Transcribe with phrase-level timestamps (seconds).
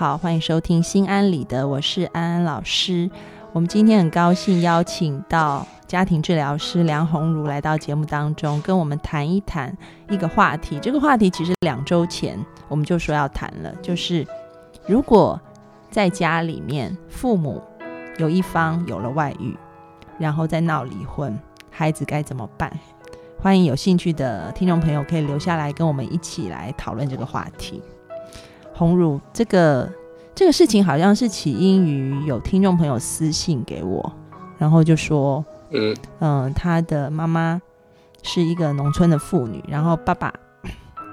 [0.00, 3.10] 好，欢迎收听《心安理得》，我是安安老师。
[3.52, 9.76] 我们今天很高兴邀请到家庭治疗师梁鸿儒来到节目当中，跟我们谈一谈
[10.08, 10.78] 一个话题。
[10.80, 14.26] 这个话题其实两周前我们就说要谈了，就是
[14.86, 15.38] 如果
[15.90, 17.62] 在家里面父母
[18.16, 19.54] 有一方有了外遇，
[20.18, 21.38] 然后再闹离婚，
[21.70, 22.72] 孩子该怎么办？
[23.38, 27.82] 欢迎有兴趣的听众朋友可以留下来跟我们一起来讨论这个话题。
[28.80, 29.92] 鸿儒，这个
[30.34, 34.10] 这个事情好像是起因于有听众朋友私信给我，
[34.56, 37.60] 然后就说，嗯嗯，他的妈妈
[38.22, 40.32] 是一个农村的妇女，然后爸爸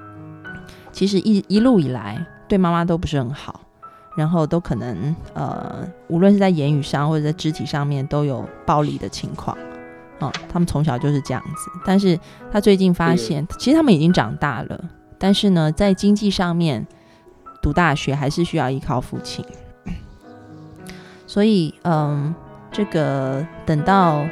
[0.93, 3.59] 其实一一路以来对妈妈都不是很好，
[4.15, 9.57] 然后都可能呃，无论是在言语上或者在肢体上面都有暴力的情况。
[10.19, 12.17] 哦，他们从小就是这样子，但是
[12.49, 14.85] 他最近发现，其实他们已经长大了，
[15.17, 16.87] 但是呢，在经济上面。
[17.67, 19.43] 读大学还是需要依靠父亲，
[21.27, 22.33] 所以嗯，
[22.71, 24.25] 这个等到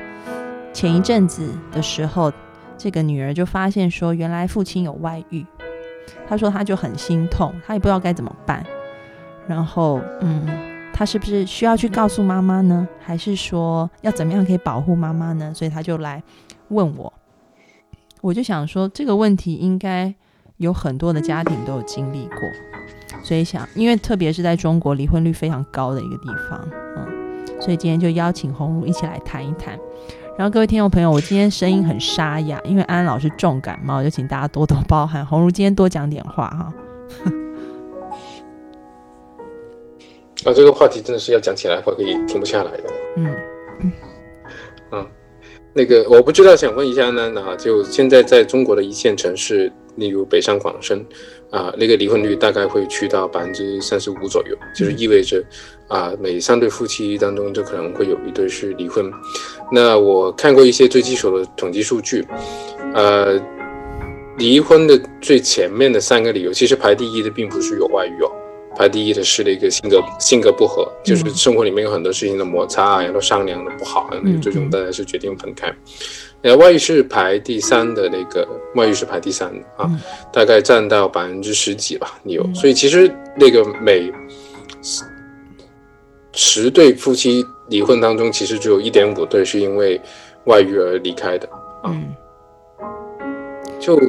[0.71, 2.31] 前一阵子的时候，
[2.77, 5.45] 这个女儿就发现说，原来父亲有外遇。
[6.25, 8.65] 她说她就很心痛，她也不知道该怎么办。
[9.45, 10.47] 然后嗯，
[10.93, 12.87] 她是不是需要去告诉妈妈呢？
[13.01, 15.53] 还是说要怎么样可以保护妈妈呢？
[15.53, 16.23] 所以她就来
[16.69, 17.11] 问我。
[18.21, 20.15] 我就想说，这个问题应该
[20.55, 22.39] 有很多的家庭都有经历过。
[23.25, 29.75] 所以想，因为特别是在中国离婚率非常高的一个地方，嗯，所以今天就邀请鸿儒一起来谈一谈。
[30.37, 35.25] 然后各位听众朋友，我今天声音很沙哑，因为安安老师重感冒，就请大家多多包涵。
[35.25, 36.73] 鸿儒今天多讲点话哈。
[40.43, 42.83] 啊，这个话题真的是要讲起来的话，可以停不下来的。
[43.15, 43.35] 嗯
[44.91, 45.07] 嗯，
[45.73, 51.05] 那个我不知道，想问一下呢，那就现在在中国的一线城市，例如北上广深。
[51.51, 55.41] 啊，那个离婚率大概会去到百分之三十五左右，就是意味着，
[55.87, 59.09] 啊，每三对夫妻当中就可能会有一对是离婚。
[59.71, 62.25] 那我看过一些最基础的统计数据，
[62.93, 63.39] 呃，
[64.37, 68.31] 离婚的最前面的三个理由，其实排第一的并不是有外遇哦，
[68.75, 75.73] 排第一的是那个性格性格不合，就是生活里面有很多事情的摩擦啊，然后商量的不好，那个最终大家是决定分开。
[76.45, 79.89] 呃，外遇是排第三的那个，外遇是排第三的啊，
[80.31, 84.13] 大概占到百分之十几吧，你有，所以其实那个每
[86.33, 89.99] 十对夫妻离婚当中，其实只有一点五对是因为
[90.43, 91.49] 外遇而离开的
[91.81, 91.91] 啊。
[93.79, 93.99] 就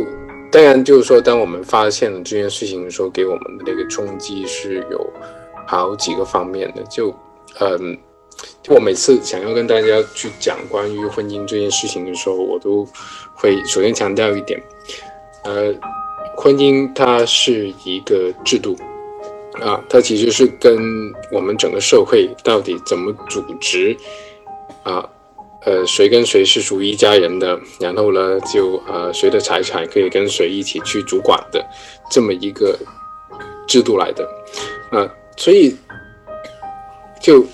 [0.53, 5.10] 当然就是说，当我们发现了这件事情的时候，给我们的那个冲击是有
[5.66, 7.14] 好几个方面的，就
[7.60, 7.97] 嗯。
[8.62, 12.84] 就我每次想要跟大家去讲关于婚姻这件事情的时候，我都
[13.34, 14.60] 会首先强调一点，
[15.44, 15.72] 呃，
[16.36, 18.76] 婚姻它是一个制度，
[19.60, 20.76] 啊，它其实是跟
[21.30, 23.97] 我们整个社会到底怎么组织，
[24.82, 25.08] 啊，
[25.64, 31.64] 呃，谁跟谁是属于一家人的，然后呢，就呃，谁的财产可以跟谁一起去主管的
[32.10, 32.76] 这么一个
[33.68, 34.28] 制度来的，
[34.91, 35.76] 啊，所以
[37.20, 37.47] 就。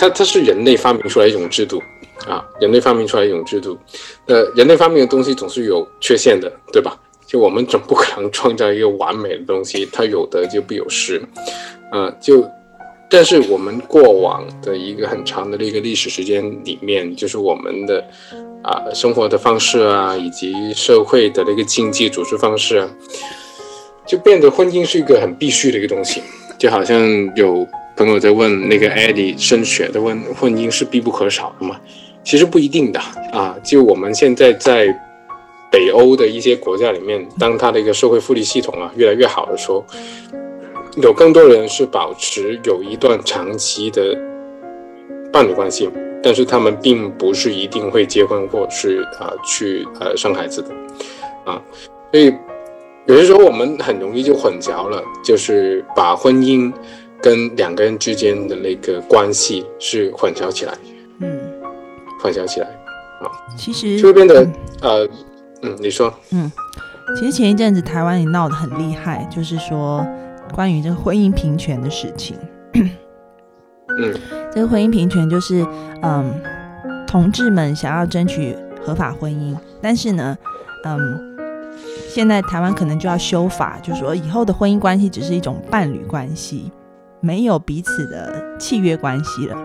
[0.00, 1.82] 它它是人类发明出来一种制度，
[2.26, 3.78] 啊，人类发明出来一种制度，
[4.24, 6.98] 呃，人类发明的东西总是有缺陷的，对吧？
[7.26, 11.20] 就我们总不可能 创造一个完美的东西，它有得就必有失，
[11.92, 12.42] 啊，就，
[13.10, 18.02] 但是我们过往的一个很长的这个历史时间里面，就是我们的
[18.62, 22.88] 啊生活的方式啊，以及社会的那个经济组织方式啊，
[24.06, 26.22] 就变得婚姻是一个很必须的一个东西，
[26.58, 26.98] 就好像
[27.36, 27.68] 有。
[28.00, 31.78] 朋友在问那个艾迪升学的问婚姻是必不可少的吗？
[32.24, 32.98] 其实不一定的
[33.30, 33.54] 啊。
[33.62, 34.86] 就我们现在在
[35.70, 39.84] 北欧的一些国家里面，当他的一个社会福利系统啊越来越好的时候，
[41.02, 44.16] 有更多人是保持有一段长期的
[45.30, 45.90] 伴侣关系，
[46.22, 50.70] 但是他们并不是一定会结婚或是啊去呃生孩子的
[51.44, 51.60] 啊。
[52.10, 52.32] 所以
[53.04, 56.72] 有些时候我们很容易就混淆了，就是把婚姻。
[57.22, 60.74] 跟两个人之间的那个关系是混淆起来，
[61.20, 61.38] 嗯，
[62.22, 62.66] 混淆起来，
[63.20, 64.46] 啊，其实就会变得，
[64.80, 65.08] 呃，
[65.62, 66.50] 嗯，你说，嗯，
[67.18, 70.06] 其实前一阵子台湾也闹得很厉害，就是说
[70.54, 72.36] 关于这个婚姻平权的事情，
[72.74, 74.14] 嗯，
[74.54, 75.66] 这个婚姻平权就是，
[76.02, 76.32] 嗯，
[77.06, 80.36] 同志们想要争取合法婚姻，但是呢，
[80.84, 81.28] 嗯。
[82.08, 86.70] 现在台湾可能就要修法，就是说以后的婚姻关系只是一种伴侣关系。
[87.20, 89.56] 没有彼此的契约关系了，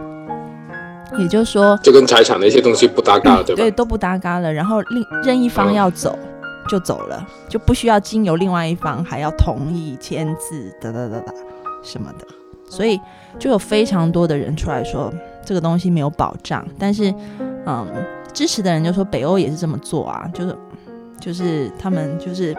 [1.18, 3.62] 也就是说，就跟财产的一些东西不搭嘎了，对吧？
[3.62, 4.52] 对，都不搭嘎了。
[4.52, 6.18] 然后另任一方要走
[6.68, 11.34] 就走了，就不需要经由另外一方还要同意签字，哒哒哒哒。
[11.84, 12.25] 什么的，
[12.68, 13.00] 所以
[13.38, 15.13] 就有非常多的人出来说
[15.46, 16.68] 这个东西没有保障。
[16.80, 17.13] 但是，
[17.68, 17.88] 嗯，
[18.34, 20.58] 支持的人就说北欧也是这么做啊，就是
[21.22, 22.58] 就是他们就是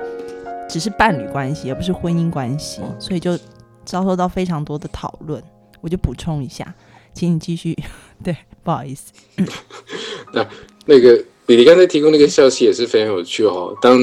[0.68, 3.36] 只是伴侣关系，而不是婚姻关系，所以就
[3.86, 5.42] 遭受到非常多的讨论。
[5.80, 6.74] 我就补充一下，
[7.14, 7.74] 请你继续。
[8.24, 9.12] 对，不好意思。
[10.34, 10.46] 那
[10.84, 13.74] 那个你刚才提供那个消息也是非常有趣哦。
[13.80, 13.98] 当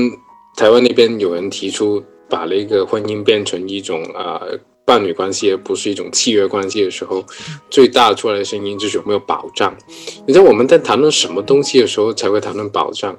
[0.55, 4.41] 台湾那边有人提出把那个婚姻变成一种啊
[4.85, 7.25] 伴侣关系，而不是一种契约关系的时候，
[7.69, 9.75] 最大出来的声音就是有没有保障。
[10.25, 13.17] 你知道我们在谈论什么东西的时候才会谈论保障？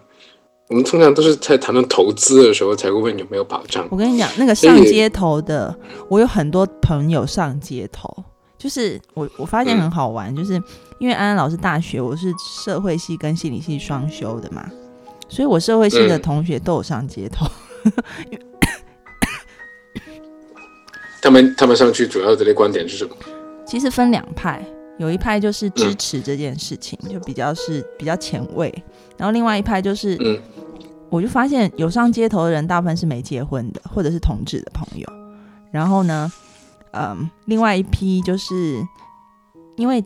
[0.69, 3.87] 我们通常都是在谈论投资的时候才会问有没有保障。
[3.91, 5.77] 我跟你讲，那个上街头的，
[6.09, 8.09] 我有很多朋友上街头。
[8.57, 10.55] 就是我，我发现很好玩，就是
[10.99, 12.33] 因为安安老师大学我是
[12.63, 14.67] 社会系跟心理系双修的嘛，
[15.29, 17.47] 所以我社会系的同学都有上街头。
[21.21, 23.15] 他们他们上去主要的观点是什么？
[23.67, 24.65] 其实分两派，
[24.99, 28.73] 有一派就是支持这件事情，就比较是比较前卫，
[29.17, 30.19] 然后另外一派就是，
[31.11, 35.07] 我就发现有上街头的人大部分是没结婚的，或者是同志的朋友，
[35.71, 36.33] 然后呢？
[36.97, 38.81] 嗯，另外一批就是
[39.75, 40.01] 因为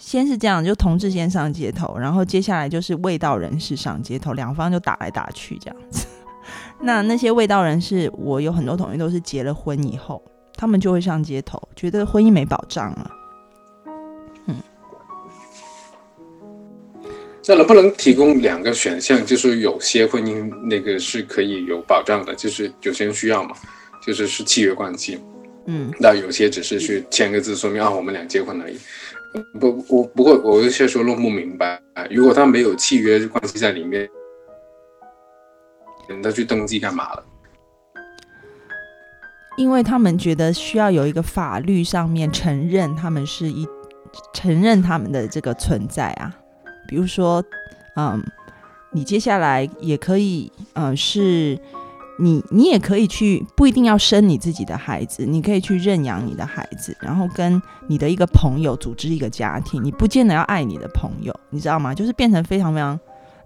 [0.00, 6.08] 先是这样，就同志先上街头，然后接下来就是味道人士上街头，两方就打来打去这样子。
[6.82, 10.20] 那那些味道人士，我有很多同学都是结了婚以后，
[10.56, 13.08] 他们就会上街头，觉得婚姻没保障了。
[13.08, 13.23] 嗯，
[17.46, 19.24] 那能不能提供两个选项？
[19.24, 23.54] 就是有些婚姻那个是可以有保障的，就是有些人需要嘛，
[24.04, 25.18] 就是是契约关系。
[25.66, 28.78] 嗯，那有些只是去签个字，说明啊我们俩结婚而已。
[29.58, 31.80] 不，我不过我有些时候弄不明白，
[32.10, 34.08] 如果他没有契约关系在里面，
[36.22, 37.24] 他去登记干嘛了？
[39.56, 43.66] 因为他们觉得需要有一个法律上面承认他们是一
[44.32, 46.34] 承认他们的这个存在啊。
[46.94, 47.42] 比如说，
[47.96, 48.22] 嗯，
[48.92, 51.58] 你接下来也可以，嗯，是。
[52.16, 59.82] 你你也可以去，不一定要生你自己的孩子，你可以去认养你的孩子，然后跟你的一个朋友组织一个家庭。
[59.82, 61.92] 你不见得要爱你的朋友，你知道吗？
[61.92, 62.96] 就是变成非常非常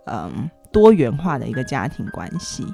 [0.04, 2.66] 嗯多元化的一个家庭关系。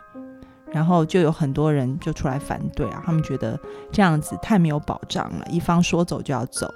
[0.72, 3.56] 然后就有很多人就出来反对啊，他们觉得
[3.92, 6.68] 这样子太没有保障了，一方说走就要走。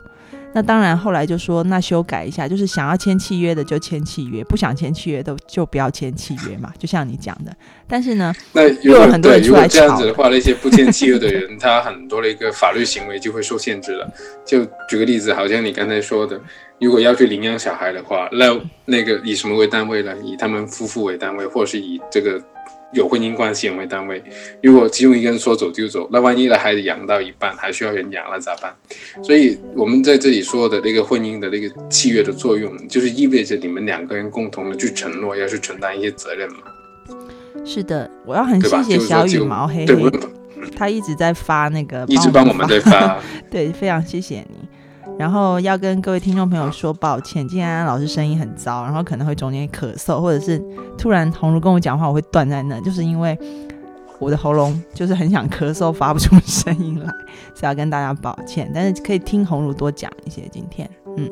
[0.54, 6.72] 那当然，后来就说那修改一下，就是想要签契约的就签契约，不想签契约的就不要签契约嘛。
[6.78, 7.54] 就像你讲的，
[7.86, 14.10] 但是呢，那如果很多人出来这样子的话，那些不签契约的人，他很多的一个法律行为就会受限制了。
[14.44, 16.40] 就举个例子，好像你刚才说的，
[16.80, 20.14] 如果要去领养小孩的话，那那个以什么为单位呢？
[20.24, 22.42] 以他们夫妇为单位，或者是以这个。
[22.92, 24.22] 有婚姻关系为单位，
[24.62, 28.74] 如果其中一个人说走就走，那万一的孩子养到一半还需要人养了咋办？
[29.22, 36.58] 所以我们在这里说的那个婚姻的那个契约的作用，就是意味着你们两个人共同的去承诺要去承担一些责任嘛。
[37.64, 40.10] 是的，我要很谢谢小羽毛黑黑，
[40.76, 43.20] 他一直在发那个，一直帮我们在发，
[43.50, 44.68] 对，非常谢谢你。
[45.18, 50.62] 然后要跟各位听众朋友说抱歉，今天安安老师声音很糟，然后可能会中间咳嗽，或者是
[50.96, 53.36] 突然红如跟我讲话，我会断在那，就是因为
[54.20, 57.06] 我的喉咙就是很想咳嗽，发不出声音来，
[57.52, 58.70] 所以要跟大家抱歉。
[58.72, 61.28] 但是可以听红如多讲一些今天，嗯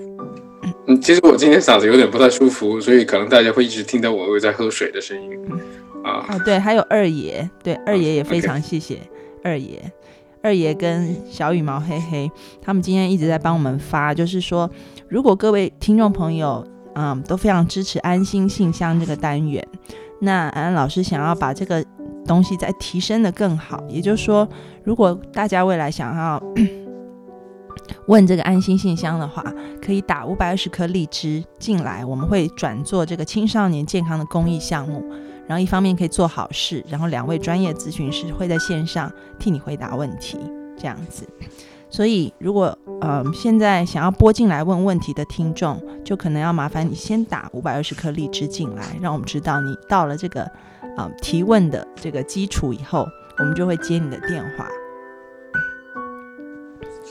[0.88, 5.30] 嗯，其实我今天嗓子有点不太舒服，所以可能大家会一直听到我会在喝水的声音
[6.02, 6.26] 啊。
[6.28, 8.98] 哦，对，还有二爷，对，二爷也非常谢谢
[9.44, 9.80] 二爷。
[10.46, 12.30] 二爷跟小羽毛黑黑，
[12.62, 14.70] 他们今天一直在帮我们发，就是说，
[15.08, 19.66] 如果各位听众朋友，嗯，都非常支持安心信箱这个单元，
[20.20, 21.84] 那安安老师想要把这个
[22.24, 24.48] 东西再提升的更好，也就是说，
[24.84, 26.40] 如果大家未来想要
[28.06, 29.44] 问这个安心信箱的话，
[29.84, 35.04] 可以打五百二十颗荔枝进来，我们会转做这个青少年健康的公益项目。
[35.48, 40.38] 然后一方面可以做好事，然后两位专业咨询师会在线上替你回答问题，
[40.76, 41.26] 这样子。
[41.88, 50.42] 所以如果呃现在想要拨进来问问题的听众，就可能要麻烦你先打五百二十颗荔枝进来，让我们知道你到了这个
[50.96, 53.06] 啊提问的这个基础以后，
[53.38, 54.68] 我们就会接你的电话。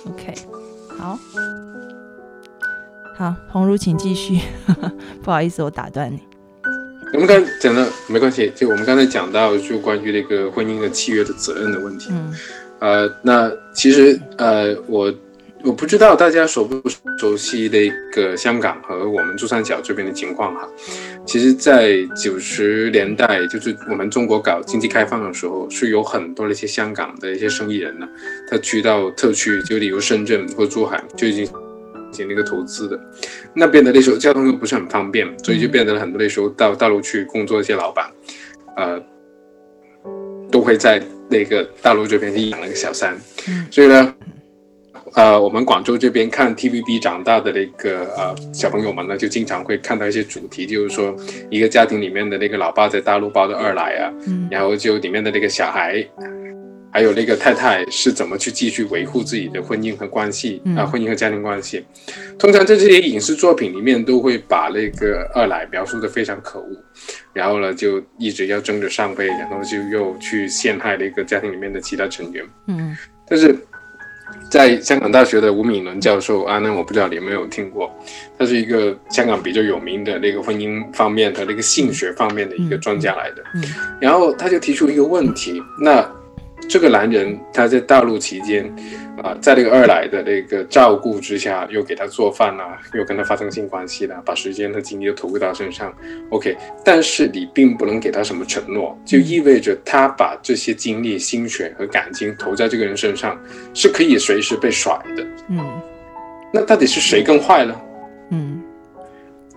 [0.08, 0.36] OK，
[1.00, 1.18] 好，
[3.18, 4.40] 好，红茹，请继续。
[5.24, 6.20] 不好意思，我打断你。
[7.14, 12.10] 我们刚才讲的没关系，就我们刚才讲到就关于那个婚姻的契约的责任的问题。
[12.12, 12.34] 嗯，
[12.80, 15.14] 呃，那其实呃，我
[15.64, 20.68] 我不知道大家熟不熟悉那个香港和我们珠三角这边的情况哈。
[21.26, 28.08] 其实，在九十年代，就是我们中国搞经济开放的时候，是有很多的一些香港的一些生意人呢，
[28.48, 31.48] 他去到特区，就例如深圳或珠海，就已经
[32.16, 33.00] 进行那个投资的。
[33.54, 38.10] 那边的那时候交通又不是很方便，所以就变得很多那时候到大陆去工作一些老板，
[38.78, 39.02] 呃，
[40.50, 43.18] 都会在那个大陆这边去养了个小三。
[43.70, 44.16] 所以呢。
[45.14, 51.16] 呃，我们广州这边看 TVB 长大的那个呃小朋友们呢，就经常会看到一些主题，就是说
[51.50, 54.12] 一个家庭里面的那个老爸在大陆包的二奶啊，
[54.52, 56.06] 然后就里面的那个小孩，
[56.96, 61.84] 还有那个太太是怎么去继续维护自己的婚姻和关系啊，婚姻和家庭关系。
[62.40, 66.70] 通常在这些影视作品里面，都会把那个二奶描述的非常可恶，
[67.34, 72.46] 然后呢就一直要争着上位，然后就又去陷害那个家庭里面的其他成员。
[72.68, 72.96] 嗯，
[73.28, 73.54] 但是。
[74.50, 77.92] 在香港大学的吴敏伦教授啊，那我不知道你有没有听过，
[78.38, 83.44] 他是一个香港比较有名的那个婚姻方面和那个性学方面的一个专家来的。
[83.56, 83.64] 嗯，
[84.00, 86.02] 然后他就提出一个问题，那
[86.68, 88.74] 这个男人他在大陆期间。
[89.24, 95.92] 啊，在那个二奶的那个照顾之下，又给他做饭啦，又跟他发生性关系啦，把时间和精力都投入到身上。
[96.32, 103.42] OK，但是你并不能给他什么承诺，就意味着他把这些精力、心血和感情投在这个人身上，
[103.74, 105.26] 是可以随时被甩的。
[105.48, 105.66] 嗯，
[106.54, 107.74] 那到底是谁更坏呢？
[108.32, 108.62] 嗯，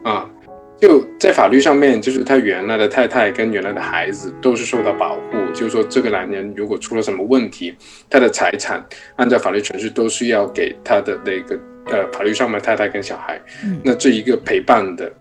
[0.04, 0.30] 啊。
[0.80, 5.36] 就在法律上面，就是他原来的太太跟原来的孩子都是受到保护。
[5.52, 7.74] 就是说，这个男人如果出了什么问题，
[8.08, 8.84] 他的财产
[9.16, 13.40] 按照法律程序都是要给他的那个呃法律上面太太跟小孩。
[13.82, 15.12] 那这一个陪伴的，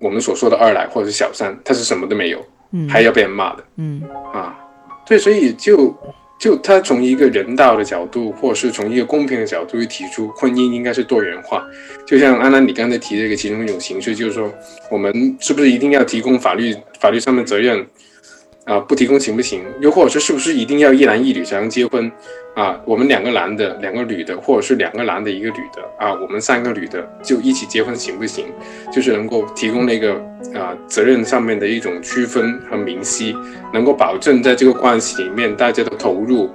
[0.00, 2.44] 我们所说的二奶或者是小三，他是什么都没有，
[2.88, 3.64] 还要被人骂的。
[3.76, 4.58] 嗯啊，
[5.06, 5.96] 对，所以就。
[6.38, 11.66] 就他从一个人道的角度，或是从一个公平的角度去提出，婚姻应该是多元化。
[12.06, 14.52] 就像安娜你刚才提这个其中一种形式，就是说，
[14.90, 17.84] 我们是不是一定要提供法律法律上的责任？
[18.68, 19.62] 啊，不提供行不行？
[19.80, 22.12] 又或者是是不是一定要一男一女才能结婚？
[22.54, 28.44] 啊，我们两个男的，两个女的，或者是两个男的，一个女的，啊，我们三个女的就一起结婚行不行？
[28.92, 30.14] 就是能够提供那个
[30.54, 33.34] 啊责任上面的一种区分和明晰，
[33.72, 36.50] 能够保证在这个关系里面大家的投入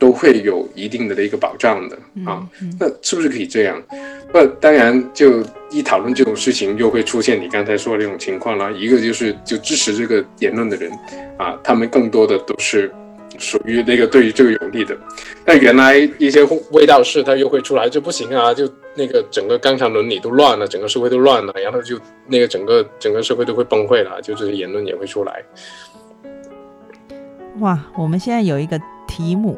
[0.00, 2.44] 都会有一定的的一个保障的啊。
[2.80, 3.80] 那是不是可以这样？
[4.34, 5.44] 那，当然就。
[5.72, 8.72] 一讨论这种事情，又会出现你刚才说的这种情况了。
[8.72, 10.90] 一个就是就支持这个言论的人，
[11.38, 12.92] 啊，他们更多的都是
[13.38, 14.98] 属于那个对于这个有利的。
[15.44, 16.42] 但原来一些
[16.72, 25.44] 味道是他又会出来就不行啊，就那个整个纲常伦理都乱了，整个社会都乱了，然后就那个整个整个社会都会崩溃了，就这些言论也会出来。
[27.60, 28.76] 哇，我们现在有一个
[29.06, 29.56] 题目，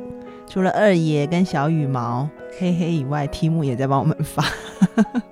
[0.52, 2.28] 除了二爷跟小羽毛
[2.58, 4.44] 嘿嘿以外，题目也在帮我们发。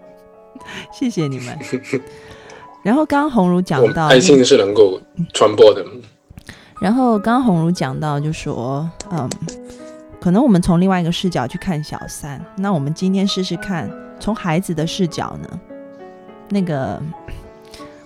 [0.90, 1.58] 谢谢你们。
[2.82, 4.98] 然后刚刚红茹讲到，爱心是能够
[5.34, 5.84] 传播的。
[6.80, 9.28] 然后刚刚红茹讲到，就说，嗯，
[10.18, 12.42] 可能我们从另外一个视角去看小三。
[12.56, 15.60] 那我们今天试试看，从孩子的视角呢？
[16.48, 16.98] 那个，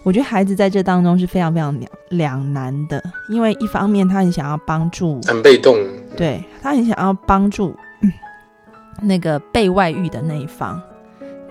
[0.03, 5.79] 我觉得孩子在这当中是非常非常两两难的，因为一方面他很想要帮助，很被动，
[6.17, 7.75] 对他很想要帮助
[9.03, 10.81] 那个被外遇的那一方。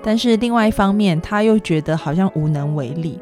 [0.04, 3.20] 但是另外一方面，他又觉得好像无能为力。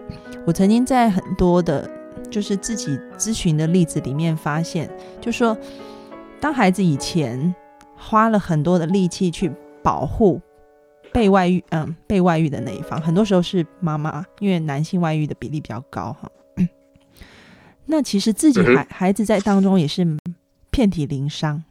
[0.48, 1.88] 我曾经在很多的，
[2.30, 5.56] 就是自己咨询的例子里面发现，就说
[6.40, 7.54] 当孩子以前
[7.96, 9.52] 花了很多的力气去
[9.84, 10.42] 保护
[11.14, 16.30] 被外遇，嗯，被外遇的那一方，很多时候是妈妈，因为男性外遇的比例比较高哈。
[17.86, 20.04] 那其实自己孩孩子在当中也是
[20.72, 21.64] 遍体鳞伤。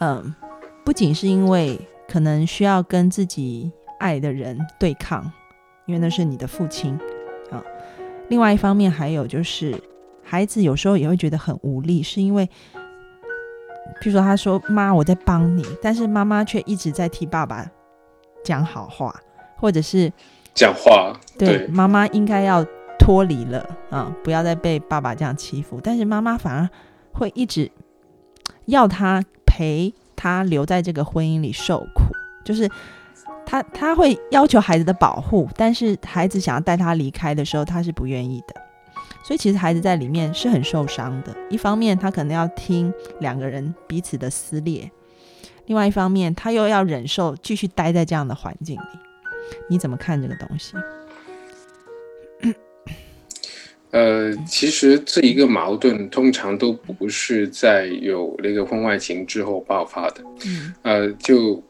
[0.00, 0.34] 嗯，
[0.84, 1.78] 不仅是因为。
[2.10, 5.30] 可能需要跟自己爱的人对抗，
[5.84, 6.98] 因为那是你的父亲
[7.50, 7.62] 啊。
[8.30, 9.78] 另外一方面，还有就是
[10.24, 12.46] 孩子有时候也会觉得很无力，是因为，
[14.00, 17.70] 譬如说他说：“妈，我在帮你。”但是妈妈却一直在替爸爸
[18.42, 19.14] 讲好话，
[19.56, 20.10] 或者是
[20.54, 21.12] 讲话。
[21.38, 22.64] 对，妈妈应该要
[22.98, 25.80] 脱离了啊，不要再被爸爸这样欺负。
[25.82, 26.68] 但是妈妈反而
[27.12, 27.70] 会一直
[28.66, 29.94] 要他陪。
[30.20, 32.12] 他留在这个婚姻里受苦，
[32.44, 32.68] 就是
[33.46, 38.54] 他他会要求孩子的保护，但是孩子想要带他离开的时候，他是不愿意的。
[39.22, 41.32] 所以其实孩子在里面是很受伤的。
[41.48, 44.90] 一方面他可能要听两个人彼此的撕裂，
[45.66, 48.98] 另外一方面他又要忍受继续待在这样的环境里。
[49.70, 50.74] 你怎么看这个东西？
[53.90, 60.22] 呃，其实这一个矛盾通常都不是在有那个婚外情之后爆发的。
[60.44, 61.62] 嗯呃，就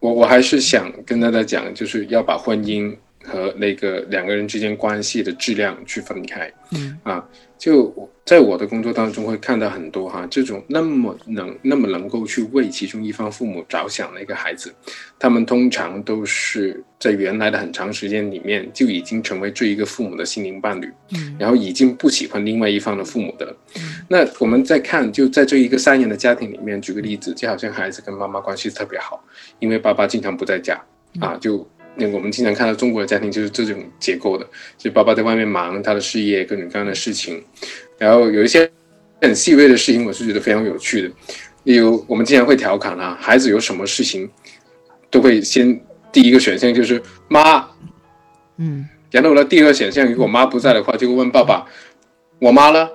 [0.00, 6.52] 我我还是想跟大家讲，就是要把婚姻和那个两个人之间关系的质量去分开。
[6.72, 7.24] 嗯啊，
[7.56, 14.74] 就在我的工作当中会看到很多哈，这种那么能那么能够去为其中一方父母着想的一个孩子，
[15.16, 21.36] 他们通常都是在原来的很长时间里面就已经成为这一个父母的心灵伴侣，嗯。
[21.38, 23.56] 然后已经不喜欢另外一方的父母的。
[24.08, 29.24] 那我们再看，就在这一个三年的家庭里面，举个例子，就好像孩子跟妈妈关系特别好，
[29.60, 30.84] 因为爸爸经常不在家
[31.20, 31.64] 啊，就。
[31.98, 37.42] 那我们经常看到中国的家庭就是这种结构的，就爸爸在外面忙他的事业，各种各样的事情，
[37.98, 38.70] 然后有一些
[39.20, 41.10] 很细微的事情，我是觉得非常有趣的。
[41.64, 44.28] 例如，我们经常会调侃啊，孩子有什么事情
[45.10, 45.80] 都会先
[46.12, 47.66] 第一个选项就是妈，
[48.58, 51.66] 嗯然后呢，第二个选项如果妈不在的话，就会问爸爸，
[52.38, 52.88] 我妈呢？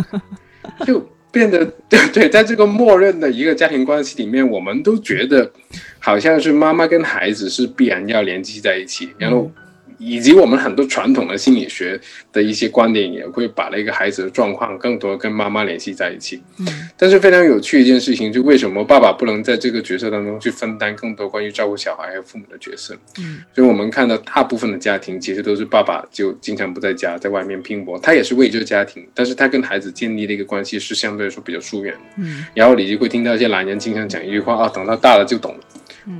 [0.86, 5.50] 就变得对 对，在这个默认的一个家庭关系里面，我们都觉得
[5.98, 9.50] 好像是妈妈跟孩子是必然要联系在一起，然后
[10.00, 12.00] 以及我们很多传统的心理学
[12.32, 16.42] 的一些观点也会把那个孩子的状况更多跟妈妈联系在一起。
[16.58, 16.66] 嗯
[16.96, 22.94] 但是非常有趣一件事情，就为什么爸爸不能在这个角色当中去分担更多关于照顾小孩和父母的角色？
[23.18, 32.00] 嗯所以我们看到大部分的家庭其实都是爸爸就经常不在家，在外面拼搏，他也是为这个家庭，但是他跟孩子建立的一个关系是相对来说比较疏远的。
[32.16, 35.60] 嗯然后你就会听到一些男人经常讲一句话啊，等他大了就懂了，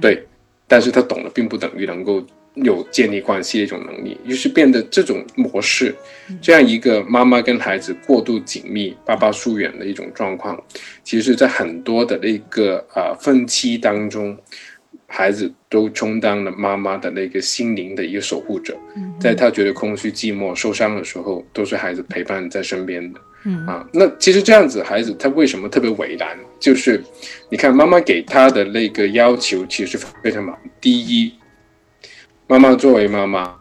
[0.00, 0.26] 对，
[0.66, 5.94] 但是他懂了并不等于能够有建立关系的一种能力，于是变得这种模式，
[6.42, 10.60] 这样一个妈妈跟孩子过度紧密，爸爸疏远的一种状况，
[11.04, 14.36] 其实在很多的那个啊、分期当中，
[15.06, 18.76] 孩子都充当了妈妈的那个心灵的一个守护者，
[19.20, 23.20] 在他觉得空虚、寂寞、受伤的时候，都是孩子陪伴在身边的。
[23.46, 26.36] 嗯啊，那其实这样子，孩子他为什么特别为难？
[26.58, 27.02] 就是
[27.48, 30.54] 你看妈妈给他的那个要求，其实非常满。
[30.78, 31.32] 第一，
[32.50, 33.54] 妈妈作为妈妈，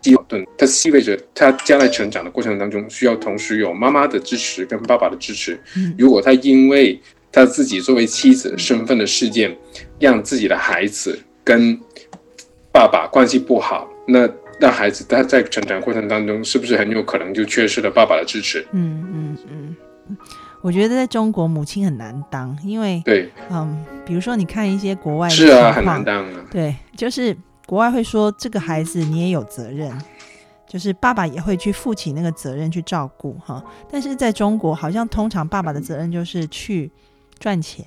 [0.00, 5.60] 既矛盾，它意味着他将来成长的过程当中，需要同时有妈妈的支持跟爸爸的支持。
[5.76, 6.98] 嗯如果他因为
[7.30, 9.54] 他自己作为妻子身份的事件，
[10.00, 11.78] 让自己的孩子跟
[12.72, 14.26] 爸爸关系不好，那
[14.58, 18.66] 那孩子他在成长过程当中，是不是很有可能就缺失了爸爸的支持？
[18.72, 20.16] 嗯嗯嗯，
[20.62, 26.40] 我觉得在中国母亲很难当，因为对，嗯，比如说你看一些国外的是啊，很难当啊。
[26.50, 29.92] 对，就是国外会说这个孩子你也有责任，
[30.68, 33.62] 就是爸爸也会去负起那个责任去照顾哈。
[33.90, 36.90] 但是在中国，好像通常爸爸的责任就是去
[37.40, 37.84] 赚钱，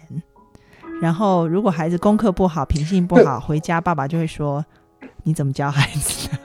[1.02, 4.66] 然后如果孩子功课不好、品性不好， 回家爸爸就会说
[5.24, 6.38] 你怎么教孩子的？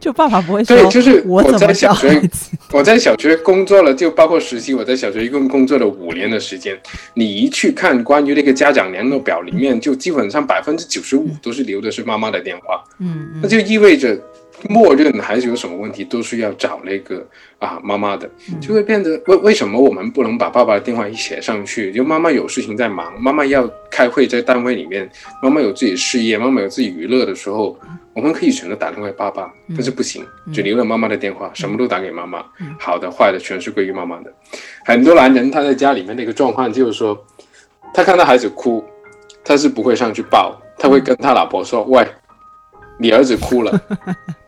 [0.00, 2.20] 就爸爸不会说对，就是我在小学。
[2.72, 6.78] 我在小学工作了，就包括实习，我在小学一共工作了五年的时间。
[7.14, 14.14] 你一去看关于那个家长联络表里面，就基本上百分之九十五都是留的是妈妈的电话，嗯嗯那就意味着
[14.68, 17.24] 默认孩子有什么问题都是要找那个
[17.58, 18.28] 啊妈妈的，
[18.60, 21.92] 就会变得为为什么我们不能把爸爸的电话一写上去？
[21.92, 25.08] 就妈妈有事情在忙，妈妈要开会在单位里面，
[25.42, 27.78] 妈妈有自己事业，妈妈有自己娱乐的时候，
[28.12, 32.44] 我们可以选择打电话给爸爸，但是不行，只留了妈妈的电话，什么都打给妈妈，
[32.78, 34.32] 好的坏的全是归于妈妈的。
[34.84, 37.16] 很多男人他在家里面的一个状况就是说，
[37.94, 38.84] 他看到孩子哭，
[39.44, 42.06] 他是不会上去抱，他会跟他老婆说：“喂，
[42.98, 43.80] 你儿子哭了。”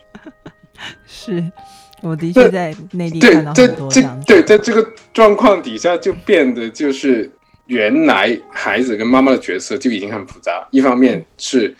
[1.22, 1.52] 是，
[2.00, 4.26] 我的确在内地对看到，在这很多这样子。
[4.26, 7.30] 对，在这个状况底下，就变得就是
[7.66, 10.66] 原来孩子跟妈妈的角色就已经很复杂。
[10.70, 11.74] 一方面是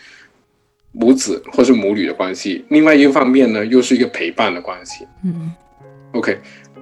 [0.91, 5.07] 母子或是母女的关系，另外一个方面呢，又是一个陪伴的关系。
[5.23, 5.51] 嗯
[6.11, 6.37] OK，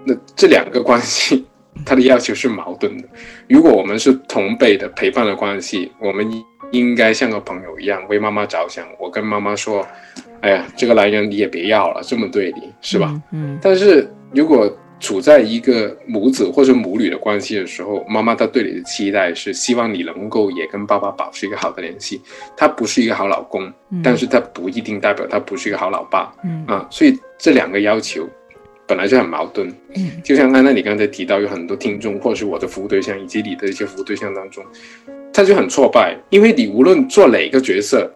[0.06, 1.46] 那这两个关系，
[1.86, 3.08] 他的要求是矛盾的。
[3.48, 6.28] 如果我们是同辈的陪伴的关系，我们
[6.72, 8.86] 应该像个朋友一样为妈妈着想。
[9.00, 9.88] 我跟妈妈说
[10.42, 13.54] ：“哎呀，这个男人你也别要了，这么对你是吧？”嗯？
[13.54, 22.22] 嗯但是如果处在一个母子或者母女的关系的时候，妈妈她对你的期待是希望你能够也跟爸爸保持一个好的联系。
[22.58, 26.86] 他不是一个好老公，嗯但是他不一定代表他不是一个好老爸嗯啊。
[26.92, 28.28] 所以这两个要求
[28.86, 29.70] 本来就很矛盾。
[29.96, 34.62] 嗯就像刚才你刚才提到，有很多听众或是我的服务对象以及你的一些服务对象当中，
[35.32, 38.12] 他就很挫败，因为你无论做哪个角色，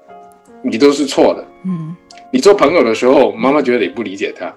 [0.62, 1.48] 你都是错的。
[1.66, 1.96] 嗯
[2.34, 4.48] 你做朋友的时候，妈妈觉得你不理解他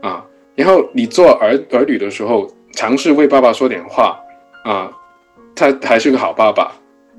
[0.00, 4.18] 啊，然后你做儿儿女的时候，尝试为爸爸说点话
[4.64, 4.90] 啊，
[5.54, 6.72] 他还是个好爸爸，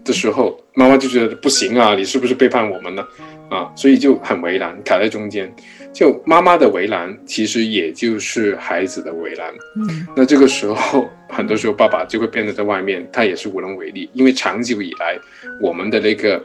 [0.03, 3.08] 的时候，妈妈就觉得不行啊，你是不是背叛我们了
[3.51, 3.71] 啊？
[3.75, 5.53] 所以就很为难，卡在中间。
[5.93, 9.53] 就妈妈的为难，其实也就是孩子的为难。
[9.75, 15.15] 嗯那这个时候，很多时候爸爸就会变得在外面，他也是无能为力，因为长久以来
[15.62, 16.43] 我们的那个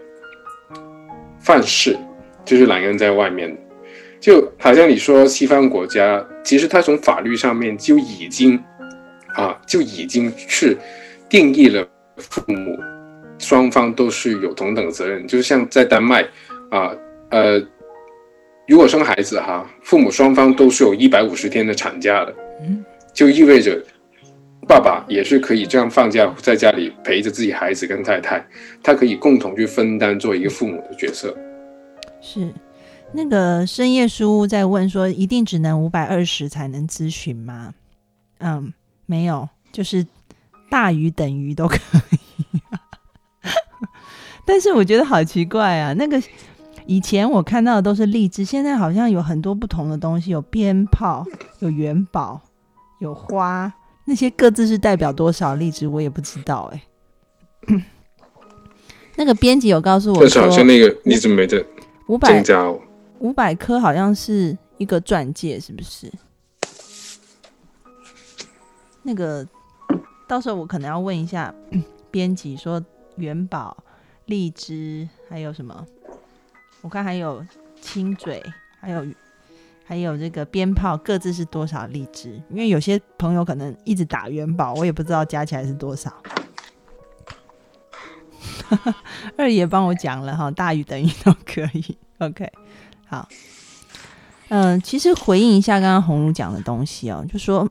[1.40, 1.96] 范式
[2.44, 3.56] 就是两个人在外面，
[4.20, 8.62] 就好像你说西方国家，其实它从法律上面就已经
[9.34, 10.76] 啊就已经是
[11.28, 12.78] 定义了父母
[13.38, 16.22] 双方都是有同等责任，就是像在丹麦
[16.70, 16.94] 啊
[17.30, 17.60] 呃，
[18.68, 22.34] 如果生孩子哈，父母双方都是有一百五十天的产假的。
[22.62, 23.78] 嗯就意味着
[24.66, 28.42] 爸爸也是可以这样放假，在家里陪着自己孩子跟太太，
[28.82, 31.36] 他可以共同去分担做一个父母的角色。
[32.22, 32.54] 是
[33.12, 37.74] 那个深夜书屋在问说，一定只能五百二十才能咨询吗？
[38.38, 38.72] 嗯，
[39.04, 40.06] 没有，就是
[40.70, 42.60] 大于等于都可以。
[44.46, 46.20] 但是我觉得好奇怪啊，那个
[46.86, 51.24] 以前我看到的都是荔枝，现在好像有很多不同的东西，有鞭炮，
[51.60, 52.40] 有元宝，
[53.00, 53.72] 有花，
[54.04, 56.82] 那些各自是代表多少荔枝，我也不知道哎、
[59.16, 61.64] 那个编辑有告诉我就是好像，那个你怎么没的
[62.12, 62.44] 五百？
[63.20, 66.12] 五百颗好像是一个钻戒，是不是？
[69.02, 69.48] 那个
[70.28, 71.54] 到时候我可能要问一下
[72.12, 72.84] 编辑，说
[73.16, 73.74] 元宝、
[74.26, 75.86] 荔枝还有什么？
[76.82, 77.42] 我看还有
[77.80, 78.42] 亲嘴，
[78.78, 79.06] 还有
[79.82, 82.38] 还有这个鞭炮，各自是多少荔枝？
[82.50, 86.12] 因为有些朋友可能一直打元宝，我也不知道加起来是多少。
[89.36, 91.96] 二爷帮我讲了哈，大于等于都可以。
[92.18, 92.50] OK，
[93.06, 93.28] 好，
[94.48, 97.68] 嗯、其实回应一下刚刚红茹讲的东西哦，就说，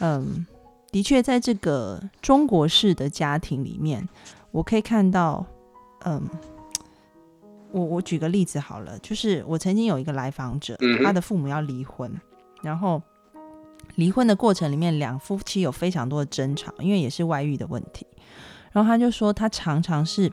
[0.00, 0.46] 嗯，
[0.90, 4.08] 的确在这个中国式的家庭里面，
[4.50, 5.46] 我可以看到，
[6.04, 6.22] 嗯，
[7.70, 12.10] 我我举个例子好了，就是我曾经有一个来访者，他的父母要离婚，
[12.62, 13.00] 然后
[13.94, 18.01] 离婚的过程里面，两夫妻有非常多的争吵，因为也是外遇的问题。
[18.72, 20.32] 然后他就说，他常常是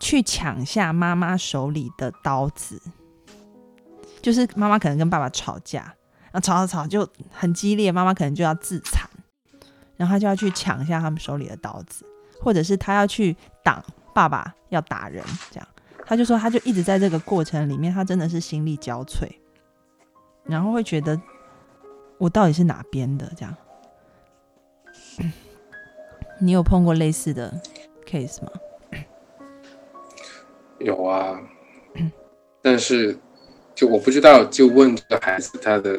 [0.00, 2.80] 去抢下妈妈手里的刀子，
[4.22, 5.80] 就是妈妈可能跟爸爸吵架，
[6.32, 9.08] 然后吵吵吵就很激烈，妈妈可能就要自残，
[9.96, 12.04] 然后他就要去抢下他们手里的刀子，
[12.40, 15.68] 或者是他要去挡爸爸要打人，这样。
[16.06, 19.26] 他就说他就一直在这个过程里面，他真的是心力交瘁，
[20.44, 21.18] 然后会觉得
[22.18, 23.56] 我到底是哪边的这样。
[26.44, 27.52] 你有碰过类似的
[28.06, 28.50] case 吗？
[30.78, 31.40] 有啊，
[32.60, 33.16] 但是
[33.74, 35.98] 就我不知道，就问这个孩子他的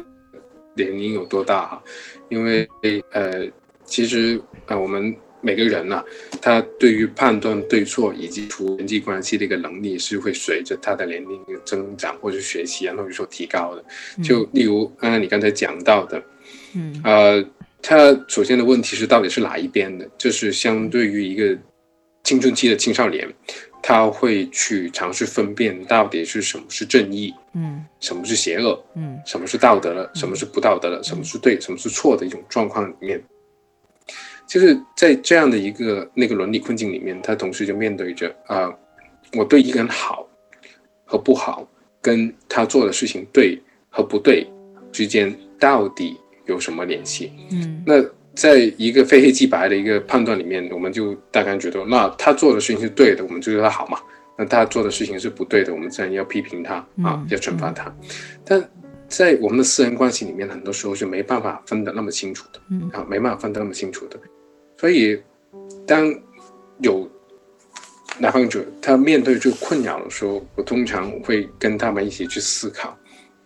[0.74, 1.82] 年龄有多大哈？
[2.28, 2.68] 因为
[3.10, 3.48] 呃，
[3.84, 6.04] 其实呃，我们每个人呐、
[6.40, 13.84] 他对于判断对错以及处理人际关系的一个能力是会随着他的年龄的增长或者学习然后有所提高的。
[14.22, 16.22] 就例如刚才你刚才讲到的，
[16.74, 17.44] 嗯呃，
[17.88, 17.96] 他
[18.26, 20.04] 首先的问题是到底是哪一边的？
[20.18, 21.56] 就是相对于一个
[22.24, 23.32] 青春期的青少年，
[23.80, 27.86] 他会去尝试分辨到底是什么是正义，嗯。
[28.00, 29.16] 什么是邪恶，嗯。
[29.24, 33.22] 什么是道德了，什么是不道德了，什么是对，什么是错的一种状况里面，
[34.48, 38.68] 就是在这样的一个那个伦理困境里面，他同时就面对着啊、
[39.34, 40.28] 我对一个人好
[41.04, 41.64] 和不好，
[42.02, 43.56] 跟他做的事情对
[43.88, 44.44] 和不对
[44.90, 46.16] 之间到底
[46.46, 47.32] 有什么联系？
[47.50, 48.04] 嗯那
[48.34, 53.96] 在一个非黑即白的一个判断里面，我们就大概觉得，那他做的事情是对的，我们就对他好嘛；
[54.36, 57.90] 那他做的事情是不对的，我们自然要批评他啊嗯，要惩罚他。
[58.44, 58.62] 但
[59.08, 64.18] 在我们的私人关系里面，很多时候是没办法分得那么清楚的嗯啊，没办法分得那么清楚的。
[64.78, 65.18] 所以，
[65.86, 66.14] 当
[66.80, 67.10] 有
[68.20, 72.94] 来访者他面对这个困扰的时候，我通常会跟他们一起去思考，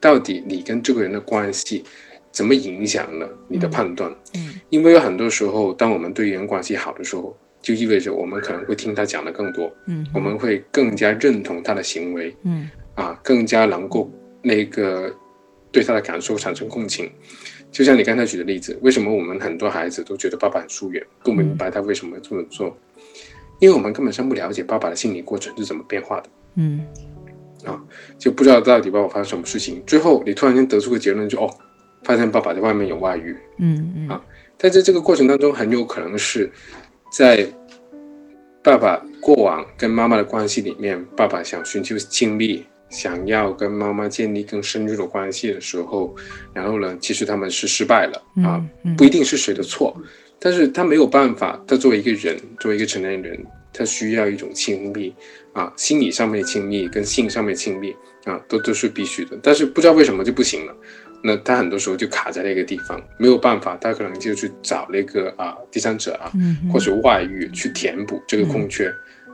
[0.00, 1.84] 到底你跟这个人的关系
[2.30, 4.10] 怎么影响了你的判断。
[4.34, 14.08] 嗯因为有很多时候，当我们对人关系好的时候，就意味着我们可能会听他讲的更多，嗯，我们会更加认同他的行为嗯啊，更加能够
[14.42, 15.12] 那个
[15.72, 17.10] 对他的感受产生共情。
[17.72, 22.76] 就像你刚才举的例子，为什么我们很多孩子都觉得爸爸很疏远，不明白他为什么这么做？
[23.58, 26.86] 因为我们根本上不了解爸爸的心理过程是怎么变化的，嗯
[27.64, 27.82] 啊
[28.18, 29.82] 就不知道到底爸爸发生什么事情。
[29.86, 31.50] 最后你突然间得出个结论就，哦，
[32.04, 34.08] 发现爸爸在外面有外遇，嗯嗯。
[34.08, 34.22] 啊
[34.62, 36.50] 但在这个过程当中，很有可能是
[37.10, 37.46] 在
[38.62, 46.14] 爸爸过往跟妈妈的关系里面，爸爸想寻求亲密，想要跟妈妈建立更深入的关系的时候，
[46.52, 48.22] 然后呢，其实他们是失败了。
[48.44, 48.62] 啊，
[48.98, 49.96] 不一定是谁的错，
[50.38, 55.14] 但是他没有办法，他作为一个人，作为一个成年人，他他需要一种亲密
[55.54, 59.38] 啊，心理上面的亲密跟性上面亲密啊，都都是必须的。
[59.42, 60.76] 但是不知道为什么就不行了，
[61.22, 66.32] 那他很多时候就卡在那个地方，没有办法，他可能就去找那个啊第三者啊，
[66.72, 68.92] 或者外遇去填补这个空缺。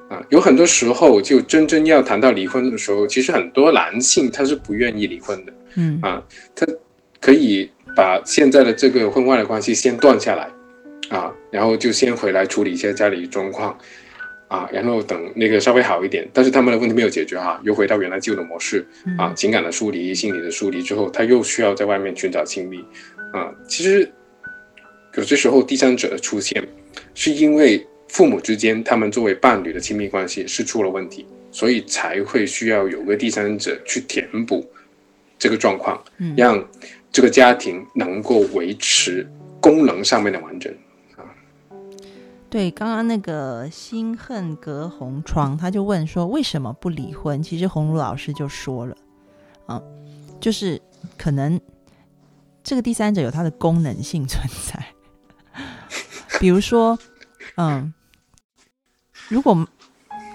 [0.09, 5.53] 啊，有很多时候，就真正要谈到离婚的时候，其实很多男性他是不愿意离婚的。
[5.75, 6.22] 嗯啊，
[6.55, 6.64] 他
[7.20, 10.49] 可以把现在的这个婚外的关系先断下来，
[11.09, 13.77] 啊，然后就先回来处理一下家里状况，
[14.48, 18.87] 啊，然后等那个稍微好一点，但是他们的问题没有解决哈，又回到原来旧的模式，
[19.18, 22.85] 啊，情感的疏离、心理的疏离之后，他又需要在外面寻找亲密，
[23.32, 24.11] 啊，其实
[25.14, 26.66] 有些时候第三者的出现，
[27.14, 27.87] 是因为。
[28.09, 34.64] 父母之间，他们作为伴侣的亲密关系是出了问题，所以才会需要有个第三者去填补
[35.37, 36.00] 这个状况，
[36.37, 36.66] 让
[37.11, 39.26] 这个家庭能够维持
[39.61, 40.86] 功能上面的完整啊。
[42.56, 47.42] 对，刚刚那个心恨隔红窗，他就问说为什么不离婚？
[47.42, 48.96] 其实红茹老师就说了，
[49.66, 49.82] 啊，
[50.40, 50.80] 就是
[51.18, 51.60] 可能
[52.64, 54.86] 这个第三者有它的功能性存在，
[56.40, 56.98] 比如说，
[57.56, 57.92] 嗯。
[59.28, 59.54] 如果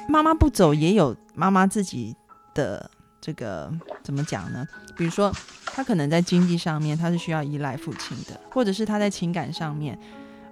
[0.08, 2.16] 妈妈不走，也有妈妈自己
[2.54, 4.68] 的这个怎么讲呢？
[4.96, 5.34] 比如说，
[5.66, 9.98] 他可能在经济上面，他是需要依赖父亲的，或者是他在情感上面，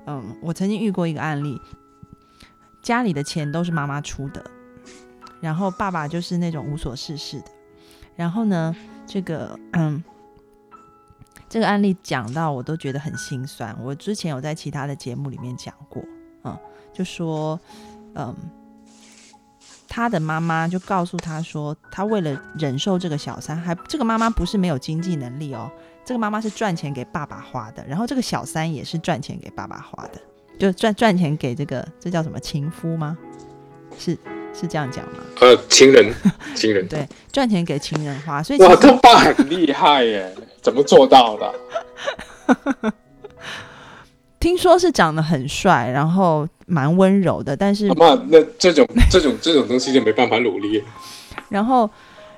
[0.05, 1.59] 嗯，我曾经遇过一个案例，
[2.81, 4.43] 家里的钱都是妈妈出的，
[5.41, 7.47] 然后爸爸就是那种无所事事的。
[8.15, 10.03] 然后呢，这个嗯，
[11.47, 13.75] 这个案例讲到我都觉得很心酸。
[13.81, 16.03] 我之前有在其他的节目里面讲过，
[16.43, 16.57] 嗯，
[16.93, 17.59] 就说。
[18.15, 18.35] 嗯，
[19.87, 25.71] 他的妈妈就告诉他说，他为了忍受这个小三，还这个妈妈不是没有经济能力哦，
[26.09, 30.19] 这个妈妈是赚钱给爸爸花的，然后这个小三也是赚钱给爸爸花的，
[30.57, 33.15] 就赚赚钱给这个这叫什么情夫吗？
[33.95, 34.17] 是
[34.51, 35.19] 是这样讲吗？
[35.39, 36.11] 呃，情人，
[36.55, 42.91] 情人，对，赚钱给情人花，所以哇，他爸很厉害耶，怎么做到的？
[44.39, 50.83] 听说是长得很帅，然后蛮温柔的，但是妈，那这种这种这种东西就没办法努力。
[51.49, 51.87] 然后，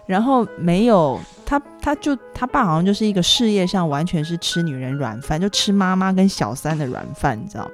[0.08, 1.18] 然后没有
[1.52, 7.72] 他，他就他爸好像就是一个事业上完全是吃女人软饭，就吃妈妈跟小三的软饭，你知道吗？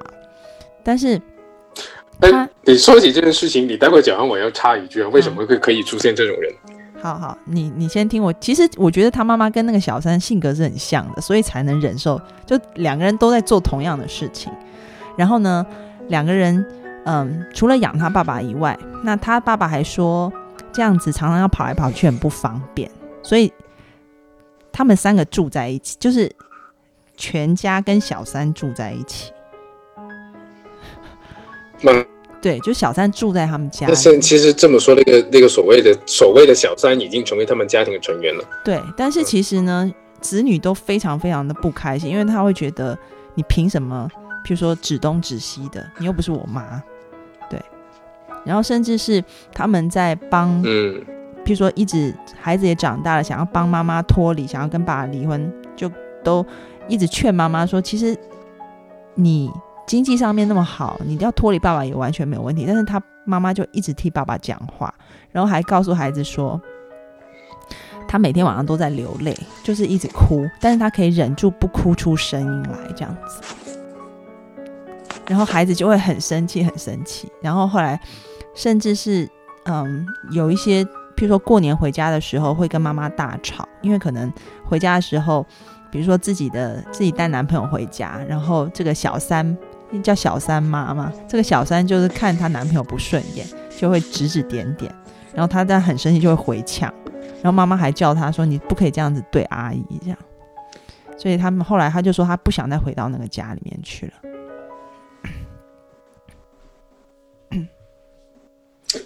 [0.83, 1.21] 但是，
[2.21, 6.51] 哎，你说起这件事情，你待会讲完我要插一句啊，为什么会可以出现这种人？
[7.03, 8.33] 好好，你你先听我。
[8.33, 12.19] 其实我觉得他妈妈跟那个小三性格是很像的，所以才能忍受。
[12.47, 14.51] 就两个人都在做同样的事情，
[15.15, 15.63] 然后呢，
[16.07, 16.65] 两个人
[17.05, 20.33] 嗯，除了养他爸爸以外，那他爸爸还说
[20.73, 22.89] 这样子常常要跑来跑去很不方便，
[23.21, 23.53] 所以
[24.77, 26.31] 他们三个住在一起，就是
[27.15, 29.33] 全家跟小三住在一起。
[32.39, 33.87] 对，就小三住在他们家。
[33.87, 38.43] 那现其实这么说，那个那个所谓的所谓的小三已经成为他们家庭的成员了。
[38.63, 42.95] 对，但是其实呢，子女都非常非常的不开心，因为他会觉得
[43.33, 44.07] 你凭什么，
[44.45, 46.83] 譬如说指东指西的，你又不是我妈。
[47.49, 47.59] 对，
[48.45, 51.03] 然后甚至是他们在帮，嗯，
[51.47, 55.89] 譬如说一直孩子也长大了，想要帮妈妈脱离，想要跟爸爸离婚，就
[56.21, 56.45] 都
[56.89, 58.13] 一直劝妈妈说，其实
[59.15, 59.49] 你。
[59.87, 62.65] 经济上面那么好，你要脱离爸爸也完全没有问题。
[62.67, 64.93] 但是他妈妈就一直替爸爸讲话，
[65.31, 66.59] 然后还告诉孩子说，
[68.05, 69.33] 他每天晚上都在流泪，
[69.63, 73.77] 就是一直哭，但是他可以忍住不哭出声音来，这样子。
[75.25, 77.31] 然后孩子就会很生气，很生气。
[77.41, 77.97] 然后后来，
[78.53, 79.25] 甚至是
[79.67, 80.85] 嗯，有一些，
[81.17, 84.31] 譬如说过年回家的时候，会跟妈妈大吵，因为可能
[84.63, 85.45] 回家的时候，
[85.91, 89.57] 比如说自己的自己带男朋友回家，然后这个小三。
[90.03, 94.93] 叫小三妈嘛，这个小三就是看她男朋友不顺眼，就会指指点点，
[95.33, 96.93] 然后她在很生气就会回呛，
[97.35, 100.17] 然后妈妈还叫她说你不可以这样子对阿姨这样，
[101.17, 104.13] 所以他们后来他就说他不想再回到那个家里面去了。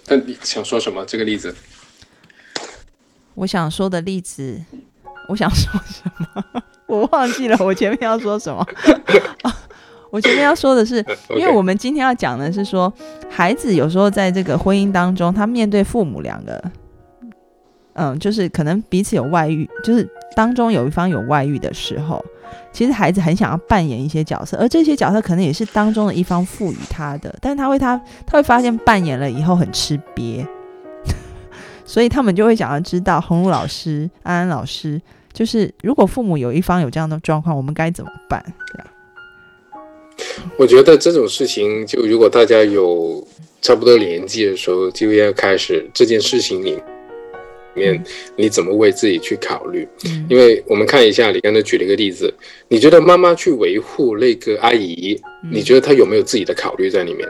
[0.08, 1.06] 那你想说什么？
[1.06, 1.56] 这个例子？
[3.42, 4.62] 我想说的例子，
[5.28, 6.62] 我想说什么？
[6.86, 8.64] 我忘记了，我前面要说什么。
[10.12, 11.04] 我前面要说的是，
[11.36, 12.94] 因为我们今天要讲的是说，
[13.32, 16.64] 孩子有时候在这个婚姻当中，他面对父母两个，
[17.94, 22.24] 嗯，就是可能彼此有外遇，就是当中有一方有外遇的时候，
[22.72, 30.46] 其实孩子很想要扮演一些角色，而这些角色可能也是当中的一方赋予他的，但是他会他他会发现扮演了以后很吃瘪，
[31.92, 35.02] 所以他们就会想要知道红茹老师、安安老师，
[35.34, 38.42] 就是如果父母有一方有这样的状况，我们该怎么办？
[38.72, 38.88] 这样。
[40.56, 43.28] 我觉得这种事情，就如果大家有
[43.62, 46.82] 差不多年纪的时候，就要开始这件事情里
[47.76, 48.02] 面，
[48.38, 49.86] 你怎么为自己去考虑？
[50.06, 52.34] 嗯因为我们看一下，你刚才举了一个例子，
[52.70, 57.28] 你觉得妈妈去维护那个阿姨，嗯你觉得她有没有自己的考虑在里面？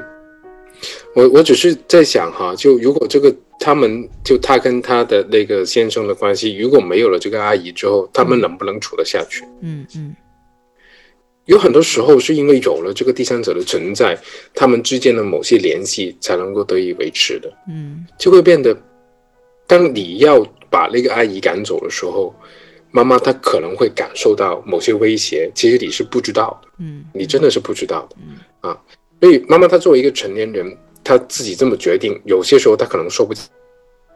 [1.15, 9.43] 我我只是在想哈，就如果这个他们就他跟他的那个先生的关系，如果没有了这个阿姨之后，他们能不能处得下去？
[9.61, 10.15] 嗯嗯
[11.45, 14.17] 有很多时候是因为有了这个第三者的存在，
[14.53, 18.75] 他们之间的某些联系才能够得以维持的，嗯就会变得，
[19.67, 20.39] 当你要
[20.69, 22.33] 把那个阿姨赶走的时候，
[22.91, 28.79] 妈妈她可能会感受到某些威胁，其实你是不知道的，嗯，你真的是不知道的嗯啊。
[29.21, 33.33] 所以妈妈她作为一个成年人，她自己这么决定，有些时候她可能说不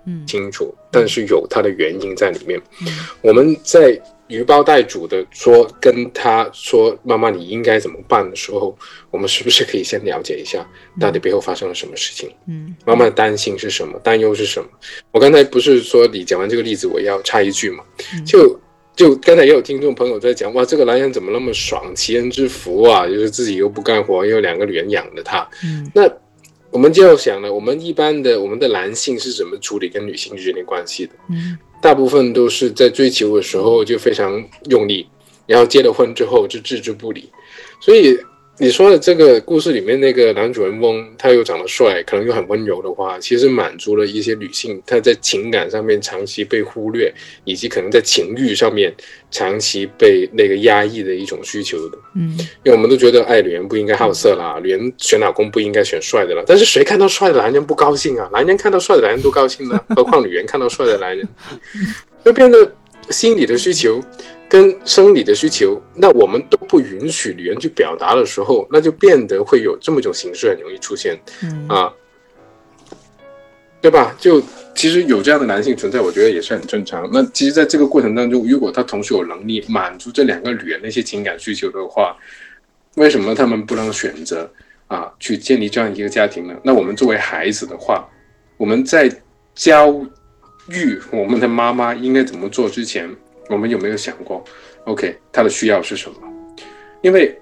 [0.07, 2.59] 嗯清楚，但是有她的原因在里面。
[2.81, 2.87] 嗯
[3.21, 8.75] 我们在鱼包带主的说跟她说妈妈你应该怎么办的时候，
[9.11, 10.67] 我们是不是可以先了解一下
[10.99, 12.31] 到底背后发生了什么事情？
[12.47, 13.99] 嗯妈妈的担心是什么？
[13.99, 14.67] 担忧是什么？
[15.11, 17.83] 我刚才不是说你讲完这个例子，我要插一句嘛？
[18.15, 18.59] 嗯就
[18.95, 23.05] 就刚才也有听众朋友在讲，哇，这个男人怎么那么爽，其人之福啊？
[23.05, 25.47] 就是自己又不干活，又有两个女人养着他。
[25.63, 26.09] 嗯那
[26.71, 31.11] 我们就要想了，我们一般的我们的男性是怎么处理跟女性之间的关系的？
[31.29, 35.07] 嗯大部分都是在追求的时候就非常用力，
[35.45, 37.29] 然后结了婚之后就置之不理。
[37.79, 38.17] 所以
[38.57, 47.13] 你说的这个故事里面那个男主人翁，他又长得帅，可能又很温柔的话，其实满足了一些女性她在情感上面长期被忽略，
[47.43, 48.93] 以及可能在情欲上面
[49.29, 51.97] 长期被那个压抑的一种需求的。
[52.15, 56.41] 嗯因为我们都觉得，哎，女人不应该好色啦，女人选老公不应该选帅的啦。
[56.47, 58.29] 但是谁看到帅的男人不高兴啊？
[58.31, 61.27] 男人看到帅的男人都高兴呢，何况女人看到帅的男人，
[62.23, 62.71] 就变得
[63.09, 64.01] 心理的需求
[64.47, 71.91] 跟生理的需求，那我们都不允许女人去表达的时候，那就变得会有这么一种形式很容易出现嗯啊，
[73.81, 74.15] 对吧？
[74.19, 74.41] 就
[74.75, 77.09] 其实有这样的男性存在，我觉得也是很正常。
[77.11, 82.15] 那其实，在这个过程当中，如果他同时有能力满足这两个女人的一些情感需求的话，
[82.95, 84.49] 为什么他们不能选择
[84.87, 86.55] 啊去建立这样一个家庭呢？
[86.63, 88.07] 那我们作为孩子的话，
[88.57, 89.09] 我们在
[89.53, 89.93] 教
[90.69, 93.09] 育我们的妈妈应该怎么做之前，
[93.49, 94.43] 我们有没有想过
[94.85, 96.17] ，OK，他的需要是什么？
[97.01, 97.37] 因为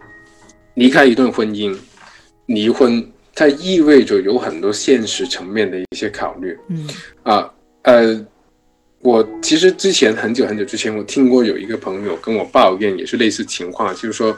[0.75, 1.77] 离开一段婚姻，
[2.47, 6.87] 离婚，它意味着有很多现实层面的一些考虑嗯
[7.23, 8.25] 啊，呃。
[9.05, 14.33] 我其实之前很久很久之前，我听过有一个朋友跟我抱怨，也是类似情况，就是说，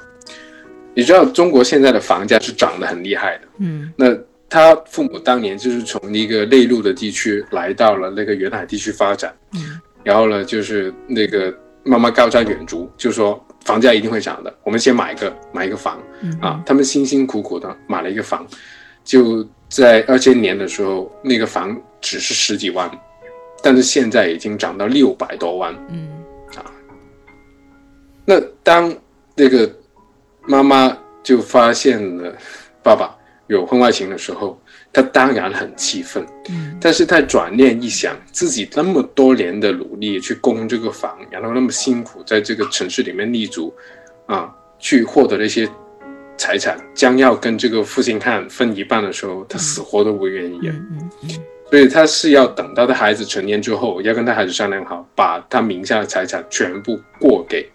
[0.95, 4.17] 你知道中国现在的房价是涨得很厉害的，嗯那
[4.49, 16.63] 他父母当年就是从一个内陆的地区来到了那个沿海地区发展，嗯然后呢，就是那个妈妈高瞻远瞩，就说房价一定会涨的，我们先买一个买一个房嗯啊。
[16.65, 18.46] 他们辛辛苦苦的买了一个房，
[19.04, 22.89] 就在二千年的时候，那个房只是十几万，
[23.63, 25.74] 但是现在已经涨到六百多万。
[25.89, 26.08] 嗯
[26.56, 26.63] 啊
[28.28, 28.96] 那当
[29.36, 29.72] 那个
[30.48, 32.36] 妈妈就发现了
[32.82, 33.15] 爸爸
[33.48, 34.60] 有婚外情的时候，
[34.95, 36.25] 她当然很气愤。
[36.49, 43.73] 嗯但是他转念一想，自己那么多年的努力去供这个房，然后那么辛苦在这个城市里面立足，
[44.27, 45.67] 啊，去获得了一些
[46.38, 50.60] 财产，将要跟这个负心汉分一半的时候，他死活都不愿意。
[50.69, 51.10] 嗯
[51.71, 57.67] 所以他是要等到他孩子成年之后，要跟他孩子商量好，把他名下的财产全部过给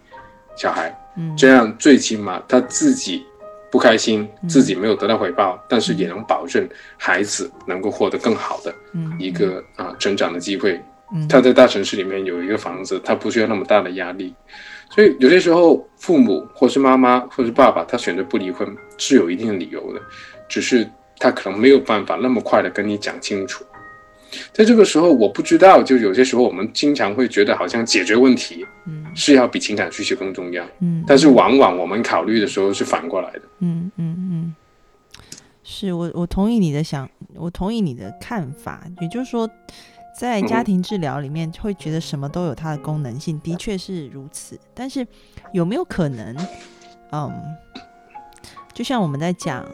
[0.57, 3.25] 小孩，嗯，这样最起码他自己
[3.71, 10.81] 不开心，嗯自己没有得到回报，但是也能保证孩子能够获得更好的嗯一个啊成长的机会。
[11.13, 14.33] 嗯他在大城市里面有一个房子，他不需要那么大的压力。
[14.91, 20.01] 所以有些时候，父母或是妈妈或是爸爸，他选择不离婚是有一定的理由的，
[20.49, 23.65] 只是他可能没有办法那么快的跟你讲清楚。
[24.53, 33.43] 在这个时候，我不知道，就有些时候我们经常会觉得好像解决问题嗯是要比情感需求更重要，嗯，但是往往我们考虑的时候是反过来的。
[33.59, 34.55] 嗯嗯嗯，
[35.65, 39.49] 是我我同意你的想，我同意你的看法，也就是说，
[40.19, 44.59] 在家嗯庭治疗里面会觉得什么都有它的功能性，的确是如此。
[44.75, 45.07] 但是
[45.53, 46.37] 有没有可能，
[47.13, 47.33] 嗯，
[48.73, 49.67] 就像我们在讲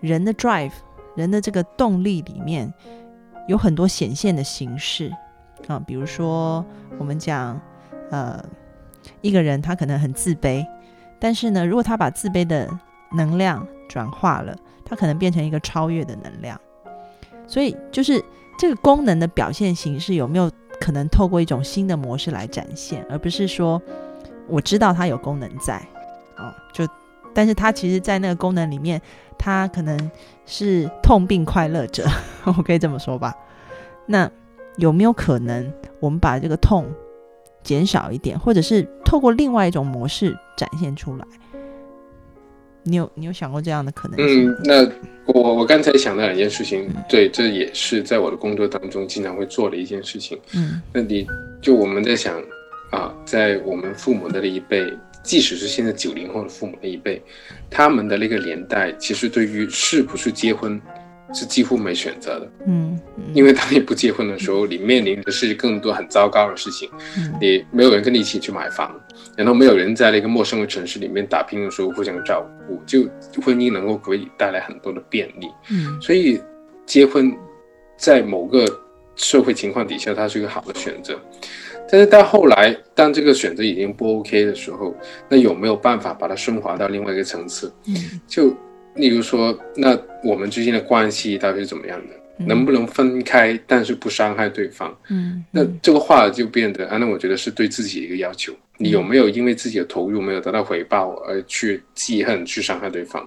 [0.00, 0.72] 人的 drive，
[1.14, 2.72] 人的这个动力里面
[3.48, 5.12] 有很多显现的形式
[5.66, 6.64] 啊，比如说
[6.98, 7.60] 我们讲，
[8.10, 8.40] 呃，
[9.20, 10.64] 一个人他可能很自卑，
[11.18, 12.68] 但是呢，如果他把自卑的
[13.12, 14.54] 能量转化了，
[14.84, 16.60] 它可能变成一个超越的能量。
[17.46, 18.22] 所以，就是
[18.58, 23.80] 这个功能的表现形式有没有可能透过一种新的模式来展现，而不是说
[24.46, 25.78] 我知道它有功能在，
[26.36, 26.86] 哦，就
[27.38, 29.00] 但是他其实，在那个功能里面，
[29.38, 30.10] 他可能
[30.44, 32.04] 是痛并快乐着，
[32.44, 33.32] 我可以这么说吧？
[34.06, 34.28] 那
[34.78, 36.92] 有没有可能，我们把这个痛
[37.62, 41.24] 减少一点，或者是透过另外一种模式展现出来？
[42.82, 44.50] 你有你有想过这样的可能性？
[44.50, 50.36] 嗯，那我我刚才想到两件事情，对，这也是在我的工作当中经常会做的一件事情。
[50.56, 51.24] 嗯，那你
[51.62, 52.42] 就我们在想
[52.90, 54.92] 啊，在我们父母的那一辈，
[55.28, 57.22] 即使是现在九零后的父母那一辈，
[57.68, 60.80] 他们的那个年代，其实对于是不是结婚。
[61.34, 62.98] 是几乎没选择的，嗯，
[63.34, 66.88] 因为当你不结婚的时候，你面临的是更多很糟糕的事情，
[67.38, 68.98] 你没有人跟你一起去买房，
[69.36, 73.02] 然后没有人在那个陌生的城市里面打拼的时候互相照顾，就
[73.44, 76.40] 婚姻能够给你带来很多的便利，嗯，所以
[76.86, 77.30] 结婚
[77.98, 78.64] 在某个
[79.14, 81.20] 社会情况底下，它是一个好的选择，
[81.90, 84.94] 但是到后来，当这个选择已经不 OK 的时候，
[85.28, 87.72] 那有没有办法把它升华到另外一个层次？
[87.86, 88.54] 嗯，就。
[88.94, 92.44] 例如说，那我们之间的关系到底是怎么样的？
[92.44, 94.92] 能不能分开，但是不伤害对方？
[95.08, 98.52] 嗯，那这个话就变得，啊，那我觉得是对自己的一个要求。
[98.76, 103.24] 你有没有因为自己的投入没有得到回报而去记恨、去伤害对方？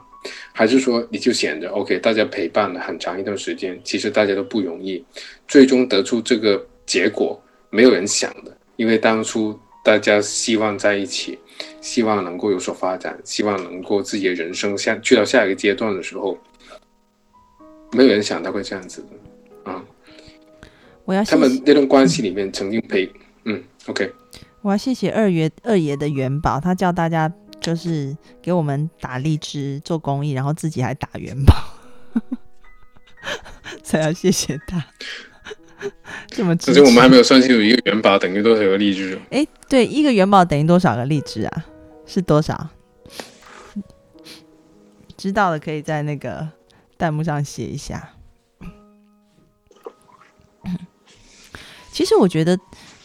[0.52, 1.98] 还是说你就显得 OK？
[2.00, 5.02] 大家陪伴了很长一段时间，其实大家都不容易，
[5.48, 7.41] 最终得出这个结果，
[7.72, 11.40] 没有人想的，因为当初大家希望在一起。
[11.80, 16.36] 希望能够有所发展，希望能够自己的人生下去到下一个阶段的时候，
[17.92, 19.84] 没有人想到会这样子的啊！
[21.06, 23.12] 我要他们那段关系里面曾经陪
[23.46, 24.12] 嗯，OK，
[24.62, 31.54] 我要谢谢二爷二爷的元宝，他叫大家就是给我们打荔枝做公益，然后自己还打元宝，
[33.84, 34.84] 才要谢谢他。
[36.28, 39.20] 这么，可是我们还没有算清楚一个元宝等于多少个荔枝。
[39.32, 41.66] 哎，对，一个元宝等于多少个荔枝啊？
[42.06, 42.70] 是多少？
[45.18, 46.48] 知道的可以在那个
[46.98, 48.10] 弹幕上写一下。
[51.92, 52.58] 其实我觉得，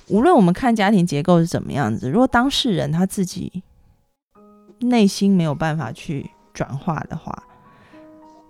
[0.09, 3.63] 无论我们看家庭结构是怎么样子，如果当事人他自己
[4.81, 7.43] 内心没有办法去转化的话，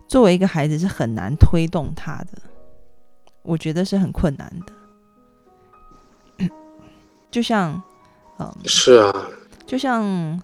[0.09, 2.39] 作为一个孩子是很难推动他的。
[3.47, 6.49] 我觉得是很困难的，
[7.31, 7.81] 就像，
[8.39, 9.27] 嗯，是啊，
[9.67, 10.43] 就像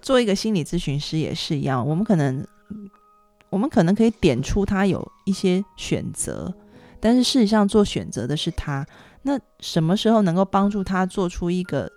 [0.00, 2.46] 做一个心理咨询师也是一样，我们可能，
[3.50, 6.54] 我们可能可以点出他有一些选择，
[7.00, 8.86] 但是事实上做选择的是他。
[9.22, 11.90] 那什么时候能够帮助他做出一个，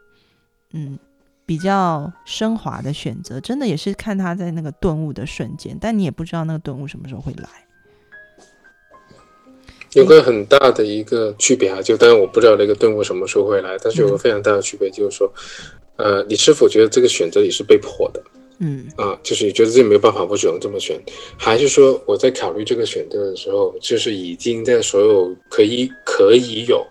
[0.73, 0.97] 嗯，
[1.45, 3.41] 比较升华的选择？
[3.41, 7.64] 真的也是看他在那个顿悟的瞬间，但你也不知道那个顿悟什么时候会来。
[9.95, 15.31] 有个很大的一个区别啊，就当然我不知道那个顿悟什么时候会来，但是有个非常大的区别就是说，
[15.95, 18.21] 呃，你是否觉得这个选择你是被迫的？
[18.59, 20.97] 嗯啊，就是你觉得自己没有办法，我只能这么选，
[21.37, 26.85] 还是说我在考虑这个选择的时候，就是已经在所有可以可以有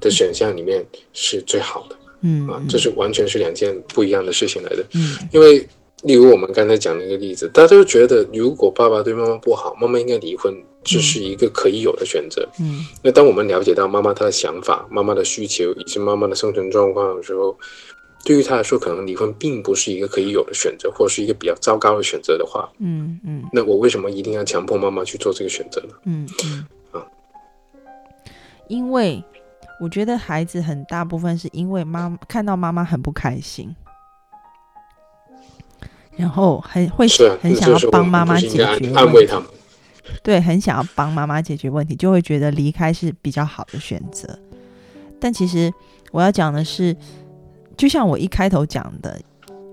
[0.00, 1.96] 的选项里面是最好的？
[2.22, 4.84] 嗯啊，这是完全是两件不一样的事情来的。
[4.94, 5.64] 嗯，因为
[6.02, 10.52] 例如我们刚才讲的一个例子，大家都觉得如果爸爸对妈妈不好，妈妈应该离婚。
[10.86, 12.48] 这是一个可以有的选择。
[12.60, 17.58] 嗯，那当我们了解到妈妈她的想法、妈妈的需求以及妈妈的生存状况的时候，
[18.24, 25.94] 对于她来说，可能离婚并不是一个可以有的选择，或者是一个比较糟糕的选择的话，嗯嗯，那我为什么一定要强迫妈妈去做这个选择呢？
[26.04, 27.06] 嗯嗯啊，
[28.68, 29.22] 因为
[29.80, 33.74] 我觉得孩子很大部分是因为妈看到妈妈很不开心，
[36.16, 37.06] 然后很会
[37.42, 39.46] 很想要帮妈妈解决安慰他们。
[40.22, 44.38] 对，很想要帮妈妈解决问题，就会觉得离开是比较好的选择。
[45.20, 45.72] 但其实
[46.12, 46.96] 我要讲的是，
[47.76, 49.20] 就像我一开头讲的，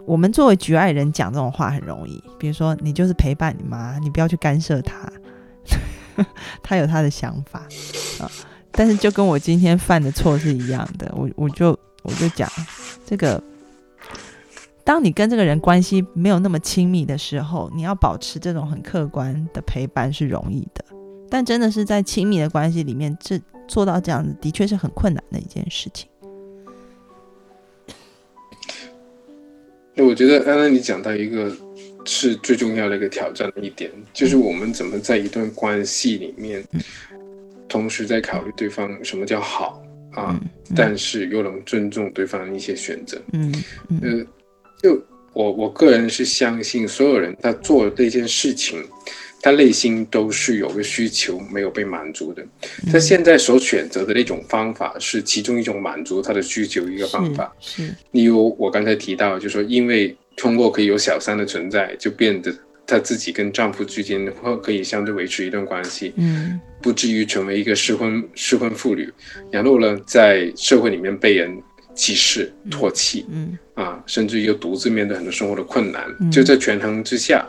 [0.06, 2.24] 我们作为局外人讲这种话很容易。
[2.40, 5.12] 比如说，你就是陪伴你妈，你不要去干涉她，
[6.64, 7.60] 她有她的想法
[8.20, 8.30] 啊。
[8.72, 12.50] 但是就跟我今天犯的错是一样的，我我就我就讲
[13.06, 13.42] 这个。
[14.86, 20.84] 当你跟这个人关系没有那么亲密的时候，你要保持这种很客观的陪伴是容易的，
[21.30, 26.10] 但真的是在亲密的关系里面，这做到这样子的确是很困难的一件事情。
[29.96, 31.56] 那我觉得刚刚你讲到一个
[32.04, 36.62] 是最重要的一个挑战的一点，就是我们怎么在一段关系里面，
[37.70, 39.82] 同时在考虑对方什么叫好
[40.12, 40.38] 啊，
[40.76, 43.54] 但是又能尊重对方的一些选择，嗯
[44.02, 44.28] 呃。
[44.84, 48.84] 就我我个人是相信，所有人他做这件事情，
[49.42, 52.46] 他内心都是有个需求没有被满足的。
[52.92, 57.52] 他现在所选择的那种方法是其中一种满足他的需求一个方法。
[57.62, 62.54] 是，例如我刚才提到，就说因为通过可以有小三的存在，就变得
[62.86, 69.10] 她自己跟丈夫之间或可以相对维持一段关系，嗯不至于成为一个失婚失婚妇女，
[69.50, 71.58] 然后呢，在社会里面被人
[71.96, 77.46] 歧视、唾弃嗯啊，甚至又独自面对很多生活的困难，嗯就在权衡之下，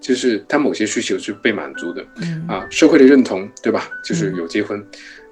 [0.00, 3.88] 就是他某些需求是被满足的嗯啊，社会的认同，对吧？
[4.04, 4.84] 就是有结婚。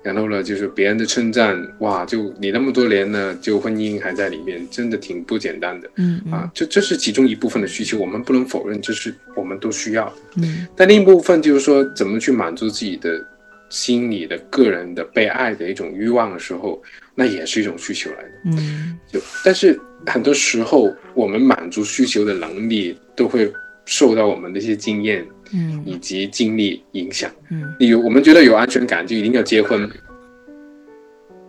[0.02, 6.50] 然后呢，就是别人的称赞，哇，就你那么多年呢，就婚姻还在里面，真的挺不简单的嗯嗯啊。
[6.54, 10.14] 这这是其中一部分的需求，我们不能否认，这是我们都需要的。
[10.36, 13.22] 嗯但另一部分就是说，怎么去满足自己的
[13.68, 16.82] 心理的、个人的被爱的一种欲望的时候，
[17.20, 18.30] 那也是一种需求来的。
[18.44, 23.52] 嗯就但是很多时候，我们满足需求的能力都会
[23.84, 27.30] 受到我们的一些经验嗯以及经历影响。
[27.50, 29.86] 嗯你有我们觉得有安全感，就一定要结婚，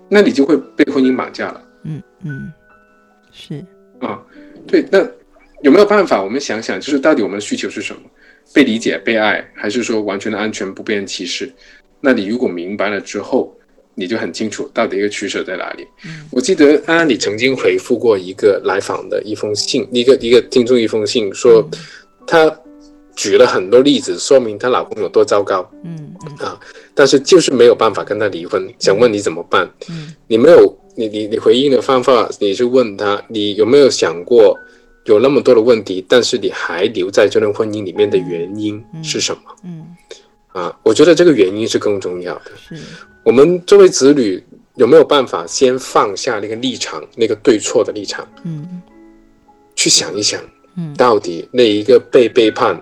[0.09, 2.51] 那你就会被婚姻绑架了嗯嗯，
[3.32, 3.65] 是
[3.99, 4.22] 啊。
[4.67, 4.99] 对，那
[5.63, 6.22] 有没有办法？
[6.22, 8.01] 我们想想，就是到底我们的需求是什么？
[8.53, 11.49] 被理解、被爱，还是说完全的安全，不被人歧视？
[12.01, 13.55] 那你如果明白了之后，
[13.96, 15.86] 你就很清楚到底一个取舍在哪里。
[16.06, 21.68] 嗯我记得安安，你曾经回复过一个来访的一封信，一个一个听众一封信，说
[22.26, 22.54] 她
[23.16, 25.70] 举了很多例子，说明她老公有多糟糕。
[25.84, 26.60] 嗯啊
[26.94, 29.70] 但是就是没有办法跟他离婚，想问你怎么办？
[29.89, 34.58] 嗯你没有，你你你回应的方法，你是问他，你有没有想过
[35.06, 39.42] 有那么多的问题，但是你还留在这段婚姻里面的原因是什么？
[39.64, 39.86] 嗯
[40.54, 42.52] 啊，我觉得这个原因是更重要的。
[42.58, 42.76] 是
[43.24, 44.43] 我们作为子女，
[44.76, 48.82] 有没有办法先放下那个立场，那个对错的立场，嗯
[49.76, 50.41] 去想一想，
[50.76, 52.80] 嗯到底那一个被背叛、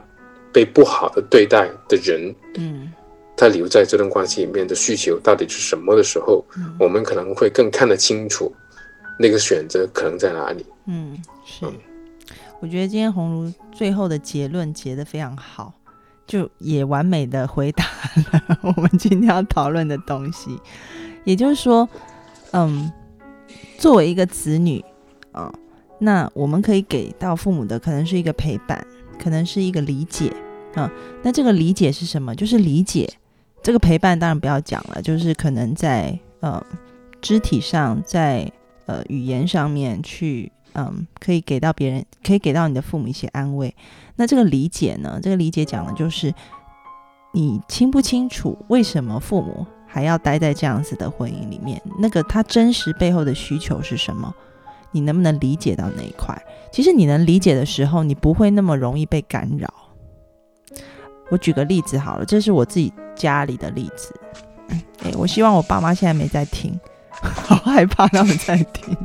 [0.52, 2.92] 被不好的对待的人，嗯
[3.38, 8.54] 他留在这段关系里面的需求到底是什么的时候，嗯我们可能会更看得清楚
[9.18, 10.66] 那个选择可能在哪里。
[10.88, 11.66] 嗯是，
[12.60, 15.74] 我觉得今天红茹最后的结论结得非常好，
[16.30, 17.84] 就也完美的回答
[18.48, 20.58] 了我们今天要讨论的东西。
[21.24, 21.90] 也就是说，
[22.52, 22.92] 嗯，
[23.80, 24.84] 作为一个子女
[25.32, 25.52] 啊、
[25.98, 28.86] 那我们可以给到父母的可能是一个陪伴，
[29.22, 30.32] 可能是一个理解
[30.76, 30.90] 啊、
[31.24, 32.36] 那这个理解是什么？
[32.36, 33.12] 就是理解
[33.64, 36.64] 这个陪伴，当然不要讲了，就是可能在呃
[37.22, 38.50] 肢体上，在
[38.86, 43.76] 呃语言上面去，嗯，可以给到别人，可以给到你的父母一些安慰。
[44.16, 45.20] 那这个理解呢？
[45.22, 46.34] 这个理解讲的就是
[47.34, 51.82] 你清不清楚为什么父母还要待在这样子的婚姻里面？
[51.98, 54.34] 那个他真实背后的需求是什么？
[54.92, 56.42] 你能不能理解到那一块？
[56.72, 59.72] 其实你能理解的时候，你不会那么容易被干扰。
[61.30, 64.14] 我举个例子好了，这是我自己家里的例子。
[65.04, 66.80] 哎、我希望我爸妈现在没在听，
[67.12, 68.98] 好害怕他们在听。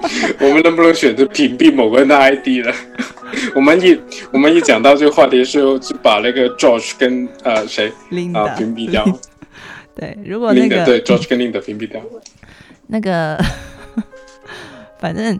[0.40, 2.72] 我们能不能选择屏蔽某个人的 ID 呢？
[3.54, 3.98] 我们一
[4.32, 9.04] 我们一讲到这个话题的时候，就把那个 George 跟呃谁 Linda，啊屏蔽掉
[9.94, 12.00] 对，如果那，Linda 个对 George 跟 Linda 屏蔽掉。
[12.86, 13.38] 那个，
[14.98, 15.38] 反正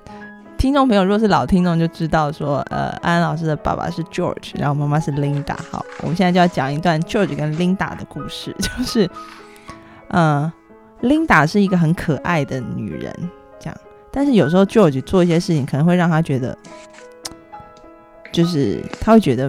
[0.58, 5.56] 听众朋友如果是老听众就知道说，呃，安安老师的爸爸是 George，然后妈妈是 Linda。
[5.70, 9.08] 好，我们现在就要讲一段 George 跟 Linda 的故事，就是，
[10.08, 10.50] 嗯、
[11.00, 13.30] l i n d a 是一个很可爱的女人，
[14.18, 16.58] 但是有时候 George 做一些事情可能会让他觉得，
[18.32, 19.48] 就是他会觉得，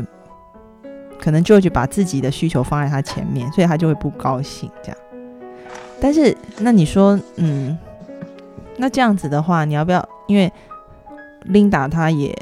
[1.20, 4.98] 可能 George 把自己的需求放在他前面，所以他就会不高兴这样。
[6.00, 7.76] 但是，那你说，嗯，
[8.78, 10.08] 那这样子的话，你要不要？
[10.28, 10.54] 因为
[11.48, 12.38] Linda 她也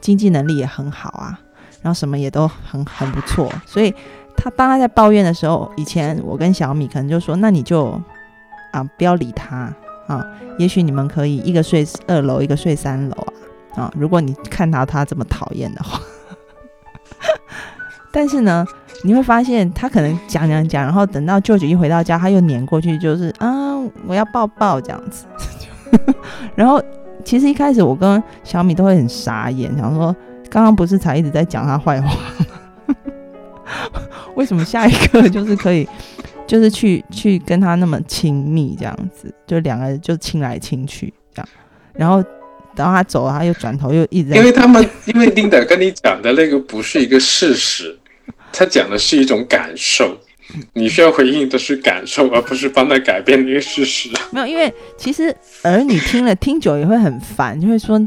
[0.00, 1.38] 经济能力也很好啊，
[1.80, 3.94] 然后什么也都很很不错，所以
[4.36, 7.90] 她当她在抱怨的时候，以前我跟小米可能就说，那你就
[8.72, 9.72] 啊不要理她
[10.08, 10.26] 啊，
[10.58, 13.14] 也许你们可以一个睡二楼，一个睡三楼
[13.76, 16.00] 啊啊，如果你看到他这么讨厌的话，
[18.10, 18.66] 但是呢。
[19.04, 23.78] 你会发现，他可能讲讲讲，然后等到舅舅一回到家，他又黏过去，就是啊，
[24.08, 25.24] 我要抱抱这样子。
[26.56, 26.82] 然后
[27.24, 30.12] 其实一开始我跟小米都会很傻眼，想说
[30.50, 32.96] 刚刚不是才一直在讲他坏话吗？
[34.34, 35.88] 为什么下一刻就是可以，
[36.48, 41.48] 就是去去跟他那么亲密这样子，就两个人就亲来亲去这样，
[41.92, 42.22] 然后
[42.74, 47.98] 等到他走了，他又转头又一直在因为他们， 因为 Linda 跟你讲的那个不是一个事实，
[48.50, 50.16] 他讲的是一种感受，
[50.72, 54.08] 你需要回应的是感受，而不是帮他改变那个事实。
[54.32, 58.00] 没有，因为其实儿女听了听久也会很烦，就会说，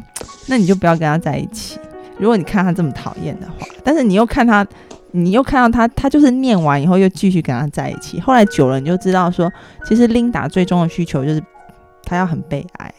[0.47, 1.77] 那你就不要跟他在一起。
[2.17, 4.65] 如果你看他这么讨厌的话，但是你又看他，
[5.11, 8.19] 你又看到他，他就是念完以后又继续跟他在一起。
[8.19, 9.51] 后来久了，你就知道说，
[9.85, 11.43] 其实琳达最终的需求就是
[12.03, 12.93] 他要很被爱，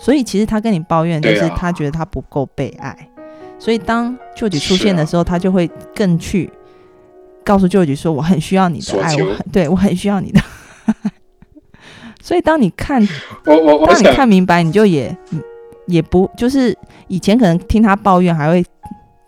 [0.00, 2.96] 所以其实他跟你抱怨，就是他觉得他不够被爱。
[3.58, 6.50] 所以当舅舅出现的时候，他就会更去
[7.42, 10.40] 告诉舅舅说：“我很需要你的爱，我很对我很需要你的。
[12.22, 13.00] ”所以当你看
[13.46, 15.42] 我我我当你看明白，你就也嗯
[15.86, 16.76] 也不就是
[17.08, 18.64] 以前可能听他抱怨，还会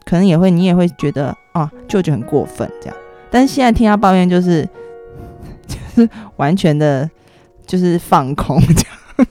[0.05, 2.97] 可能也会你也会觉得啊舅舅很过分这样，
[3.31, 4.67] 但是现在听他抱怨就是
[5.67, 7.09] 就是完全的，
[7.67, 9.27] 就是放空这样。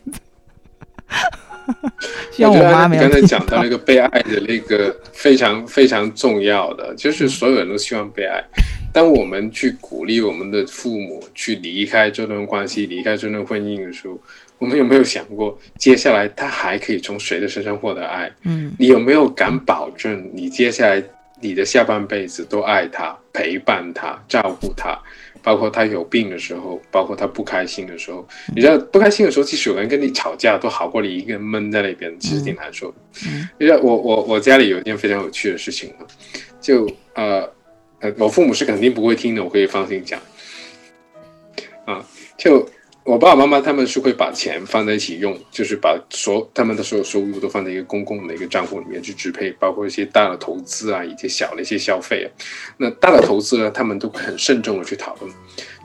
[2.32, 8.42] 希望我妈没有刚才讲到那个被爱的那个非常非常重要的，就是所有人都希望被爱。
[8.94, 14.18] 当我们去鼓励我们的父母去离开这段关系、离开这段婚姻的时候，
[14.58, 18.32] 我们有没有想过，接下来他还可以从谁的身上获得爱？
[18.44, 21.04] 嗯你有没有敢保证你接下来
[21.42, 24.98] 你的下半辈子都爱他、陪伴他、照顾他？
[25.44, 32.94] 包括他有病的时候，包括他不开心的时候，你知道不开心的时候，即使有人跟你吵架，都好过你一个人闷在那边，其实挺难受
[33.58, 36.04] 你知道我我我家里有一件非常有趣的事情啊，
[36.60, 37.50] 就呃
[38.02, 40.20] 呃，我父母是肯定不会听的，我可以放心讲。
[41.86, 42.06] 啊，
[42.38, 42.68] 就
[43.08, 52.30] 我爸爸妈妈他们是会把钱放在一起用，就是把所他们的所有收入都放在一个公共的一个账户里面去支配，包括一些大的投资啊，以及小的一些消费。
[52.76, 55.34] 那大的投资呢，他们都很慎重的去讨论，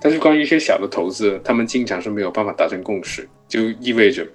[0.00, 4.26] 但是关于一些小的投资，他们经常是没有办法达成共识，就意味着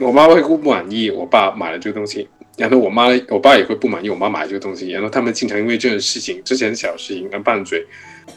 [0.00, 7.86] 我妈会不满意我爸买了这个东西，然后我妈我爸也会不满意我妈买这个东西，然后他们经常因为这种事情之前小事情而拌嘴、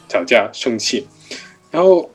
[0.07, 1.05] 吵架、生气，
[1.69, 2.09] 然后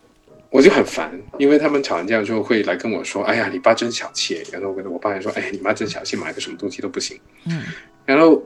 [0.52, 7.62] 我就很烦，因为他们吵完架之后会来跟我说：“哎呀，你爸真小气。”然后我跟我爸也说：“哎，你妈真小气，买个什么东西都不行。”嗯
[8.04, 8.42] 然后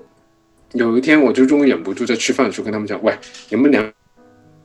[0.72, 3.12] 有一天我就终于忍不住在吃饭的时候跟他们讲：“喂，
[3.48, 3.92] 你们两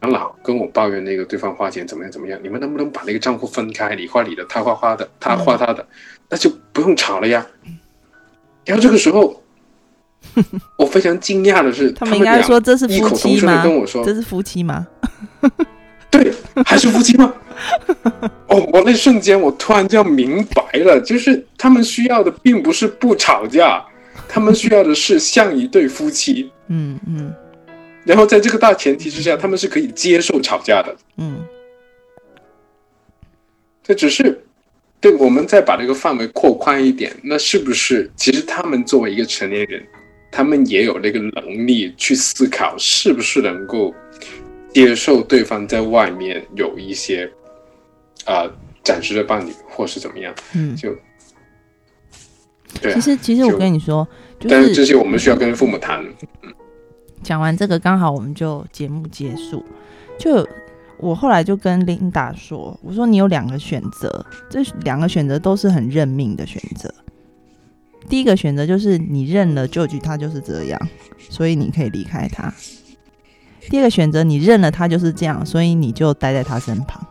[0.02, 5.84] 两老跟我抱怨那个对方花钱怎么样怎么样，你们能不能把那个账户分开，你花你的，他花花的，他花他的，
[6.30, 7.44] 那就不用吵了呀。”
[8.66, 9.42] 然后这个时候，
[10.78, 13.64] 我非常惊讶的是，他们应该说这是夫妻吗？
[13.64, 14.88] 跟我说这是夫妻吗？
[16.12, 16.32] 对，
[16.66, 17.34] 还是夫妻吗？
[18.48, 23.84] 哦，我那瞬间我突然就明白了，就是他们需要的并不是不吵架，
[24.28, 26.52] 他们需要的是像一对夫妻。
[26.68, 27.34] 嗯嗯
[28.04, 30.96] 然后在这个大前提之下，他们是可以接受吵架的。
[31.18, 31.46] 嗯
[33.84, 34.44] 这只是，
[35.00, 39.84] 对，我们再把这个范围扩宽一点，那是不是其实他们作为一个成年人，
[40.32, 43.94] 他们也有那个能力去思考，是不是能够
[44.74, 47.30] 接受对方在外面有一些
[48.26, 48.50] 啊、
[48.84, 50.34] 暂时的伴侣，或是怎么样？
[50.54, 50.76] 嗯。
[50.76, 50.96] 就
[52.82, 54.08] 对、啊其，实其实我跟你说，
[54.40, 56.06] 就但是这些我们需要跟父母谈。
[57.22, 59.64] 讲完这个，刚好我们就节目结束。
[60.18, 60.48] 就
[60.98, 66.94] 我后来就跟琳达说，我说你有两个选择，这两个选择都是很认命的选择。
[68.08, 70.80] 第一个选择就是你认了舅舅他就是这样，
[71.18, 72.54] 所以你可以离开他。
[73.70, 77.02] 第二个选择，你认了他就是这样，所以你就待在他身旁。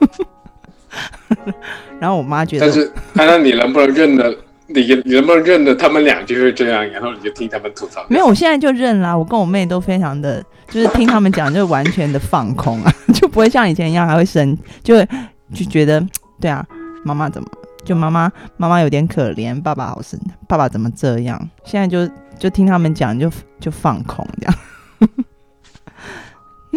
[2.00, 4.34] 然后我妈觉得但是，看看你能不能认得，
[4.66, 8.04] 你你能不能认得他们俩就是这样，然后你就听他们吐槽。
[8.08, 9.16] 没有，我现在就认啦。
[9.16, 15.08] 我跟我妹都非常的，就是听他们讲，就完全的放空啊， 就不会像以前一样还会生，就会
[15.52, 16.04] 就觉得，
[16.40, 16.64] 对啊，
[17.04, 17.48] 妈妈怎么，
[17.84, 21.50] 就妈妈妈妈有点可怜，爸爸好生，爸爸怎么这样？
[21.64, 24.54] 现在就就听他们讲，就就放空这样。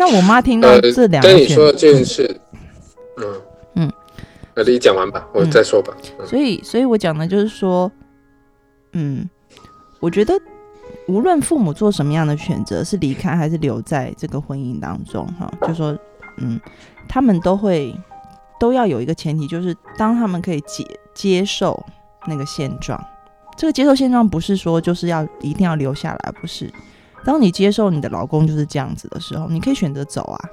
[0.02, 2.42] 那我妈听到呃这，两个说的这件事，
[3.18, 3.42] 嗯
[3.76, 3.92] 嗯，
[4.56, 5.96] 那，你讲完吧，我再说吧。
[6.18, 7.92] 嗯所以，所以我讲的就是说，
[8.94, 9.30] 嗯，
[10.00, 10.34] 我觉得
[11.08, 15.96] 无论父母做什么样的选择，是离开还是留在这个婚姻当中，哈，就说，
[16.38, 16.60] 嗯，
[17.08, 17.96] 他们都会
[18.60, 20.84] 都要有一个前提，就是当他们可以接
[21.14, 21.80] 接受
[22.26, 23.00] 那个现状，
[23.56, 26.68] 这个接受现状不是说就是要一定要留下来，不是。
[27.24, 30.50] 当你接受你的老公就是这样子的时候，你可以选择走啊，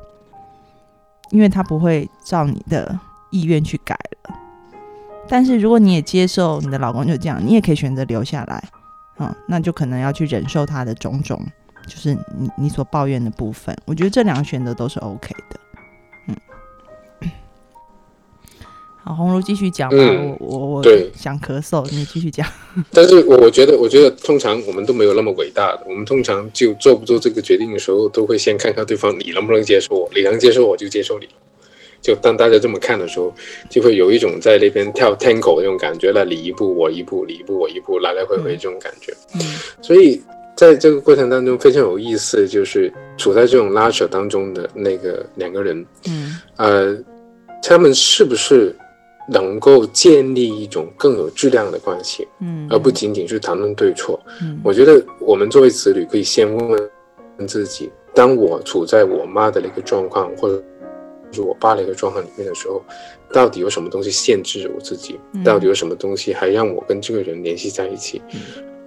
[1.31, 2.99] 因为他不会照你的
[3.31, 4.35] 意愿去改了。
[5.29, 8.63] 但是如果你也接受你的老公就这样，你也可以选择留下来，
[9.19, 11.39] 嗯，那就可能要去忍受他的种种，
[11.87, 13.77] 就是你你所抱怨的部分。
[13.85, 15.61] 我觉得这两个选择都是 OK 的，
[19.09, 22.47] 好，红茹继续讲吧，嗯我我我对想咳嗽，你继续讲。
[22.93, 31.27] 但是我我觉得，我觉得通常我们都没有那么伟大的，我们通常就做不做这个决定的时候，都会先看看对方你能不能接受我，你能接受我就接受你。
[32.03, 33.33] 就当大家这么看的时候，
[33.71, 39.13] 就会有一种在那边跳 tango 的那种感觉了，你一步我一步，你一步我一步，来来回回这种感觉。
[39.35, 39.41] 嗯
[39.81, 40.21] 所以
[40.55, 46.99] 在这个过程当中非常有意思，就是处在这种拉扯当中的那个两个人，嗯呃，
[47.63, 48.75] 他们是不是
[49.31, 54.19] 能够建立一种更有质量的关系，嗯，而不仅仅是谈论对错。
[54.41, 56.91] 嗯我觉得我们作为子女，可以先问
[57.39, 60.63] 问自己：当我处在我妈的那个状况，或者
[61.31, 62.83] 是我爸的一个状况里面的时候，
[63.31, 65.21] 到底有什么东西限制我自己？
[65.35, 68.23] 嗯到底有什么东西还让我跟这个人联系在一起？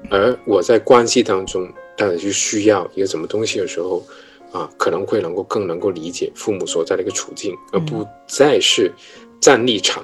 [0.10, 4.04] 而我在关系当中到底去需要一个什么东西的时候，
[4.52, 8.92] 啊，可能会能够更能够理解父母所在的一个处境，而不再是
[9.40, 10.04] 站立场。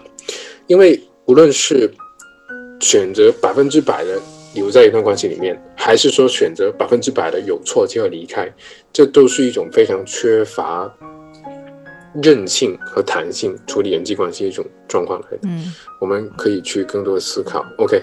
[0.68, 1.90] 因为无论是
[2.80, 4.20] 选择百分之百的
[4.54, 8.52] 留在一段关系里面，还是说选择百分之百的有错就要离开，
[8.94, 10.92] 这都是一种非常缺乏
[12.24, 15.40] 韧性和弹性处理人际关系的一种状况来的。
[15.44, 18.02] 嗯我们可以去更多的思考，OK，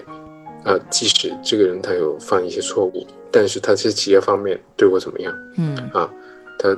[0.65, 6.09] 呃，即使这个人他有犯一些错误，但是他这其他方面对我怎么样嗯啊？
[6.59, 6.77] 他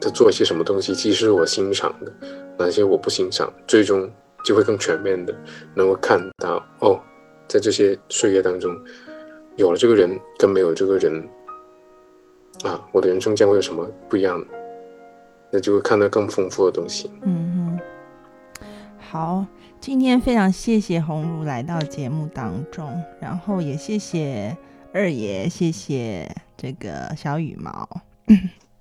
[0.00, 2.12] 他做一些什么东西，既是我欣赏的，
[2.58, 4.10] 哪些我不欣赏，最终
[4.46, 5.34] 就会更全面的
[5.74, 7.02] 能够看到哦，
[7.48, 8.72] 在这些岁月当中，
[9.56, 11.28] 有了这个人跟没有这个人
[12.62, 14.40] 啊，我的人生将会有什么不一样？
[15.50, 17.10] 那就会看到更丰富的东西。
[17.22, 17.78] 嗯
[18.60, 18.66] 哼，
[19.00, 19.46] 好，
[19.80, 24.56] 今天非常谢谢红茹来到节目当中，然后也谢谢
[24.92, 27.88] 二爷，谢谢这个小羽毛，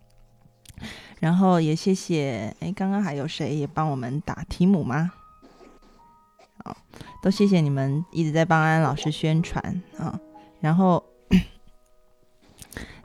[1.19, 5.11] 然后也谢谢，哎，刚刚还有谁也帮我们打题目吗？
[6.65, 6.75] 好，
[7.23, 10.19] 都谢谢你们一直在帮安安老师宣传啊，
[10.59, 11.01] 然后。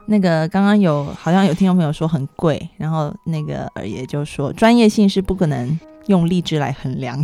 [0.07, 7.23] 那个刚刚有好像有听众朋友说很贵，然后那个二爷就说专业性是不可能用荔枝来衡量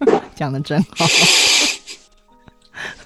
[0.00, 1.06] 的， 讲的真好。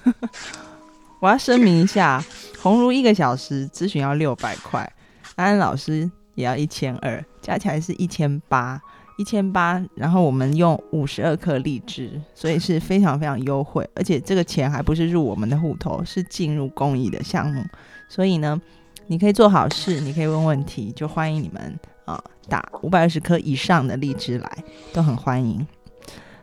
[1.21, 2.21] 我要声明一下，
[2.59, 4.91] 红如一个小时咨询要六百块，
[5.35, 8.81] 安安老师也要一千二，加起来是一千八，
[9.17, 9.83] 一千八。
[9.95, 17.63] 然后我们用五十二克荔枝，所以是非常非常优惠，而且这个钱还不是入我们的户头，是进入公益的项目。
[18.09, 18.59] 所以呢，
[19.07, 25.65] 你可以做好事，你可以问问题，就欢迎你们啊、打五百二十颗以上的荔枝来，都很欢迎。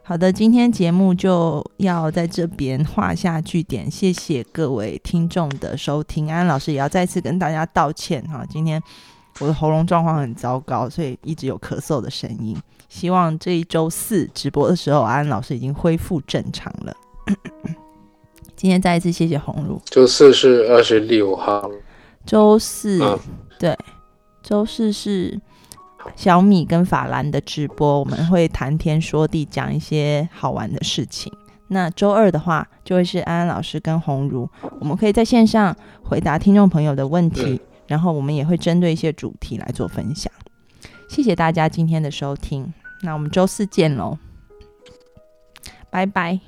[0.03, 6.29] 好的，今天节目就要在这边画下句点，谢谢各位听众的收听。
[6.29, 8.83] 安老师也要再次跟大家道歉哈，今天
[9.41, 12.57] 我的喉咙状况很糟糕，所以一直有咳嗽的声音。
[12.89, 16.95] 希望这一周四直播的时候，安安老师已经恢复正常了。
[18.55, 19.81] 今天再一次谢谢红茹。
[19.87, 21.71] 周四是二十六号，
[22.27, 23.19] 周四、嗯
[23.59, 23.75] 对，
[24.43, 25.41] 周四是
[26.15, 31.33] 小米跟法兰的直播，我们会谈天说地，讲一些好玩的事情。
[31.69, 34.47] 那周二的话，就会是安安老师跟红茹，
[34.81, 37.61] 我们可以在线上回答听众朋友的问题，嗯
[37.91, 40.33] 然后我们也会针对一些主题来做分享。
[41.09, 42.73] 谢谢大家今天的收听，
[43.03, 44.17] 那我们周四见喽，
[45.91, 46.39] 拜拜。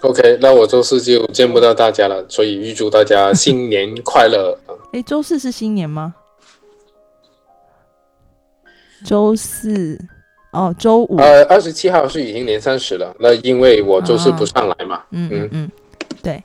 [0.00, 4.58] OK，那我周四就见不到大家了，所以预祝大家新年快乐。
[4.92, 6.16] 诶，周四是新年吗？
[9.04, 9.96] 周四
[10.52, 11.16] 哦，周五。
[11.18, 15.04] 呃，二十七号是已经年三十了，那因为我周四不上来嘛。
[15.10, 15.70] 嗯嗯嗯，
[16.20, 16.42] 对，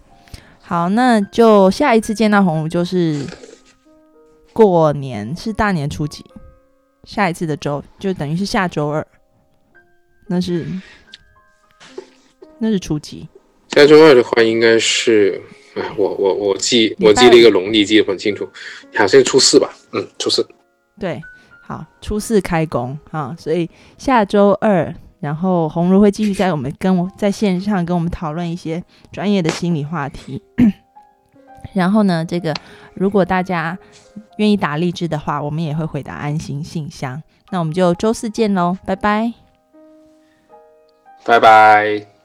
[0.70, 3.26] 好，那就下一次见到红茹就是
[4.51, 6.26] 过年，是大年初几？
[7.05, 9.07] 下一次的周就等于是下周二，
[10.28, 10.65] 那是
[12.59, 13.30] 那是初几？
[13.70, 15.41] 下周二的话应该是，
[15.76, 18.45] 哎，我我我记我记了一个农历，记得很清楚，
[18.93, 19.74] 好像初四吧？
[19.93, 20.45] 嗯，初四。
[20.99, 21.22] 对，
[21.61, 30.41] 好，初四开工啊，所以下周二，然后红茹会继续在我们跟我在线上跟我们讨论一些专业的心理话题。
[31.74, 32.53] 然后呢，这个
[32.93, 33.78] 如果大家
[34.38, 37.22] 愿意打励志的话，我们也会回答安心信箱。
[37.49, 39.34] 那我们就周四见喽，拜拜。
[41.26, 42.16] 拜拜。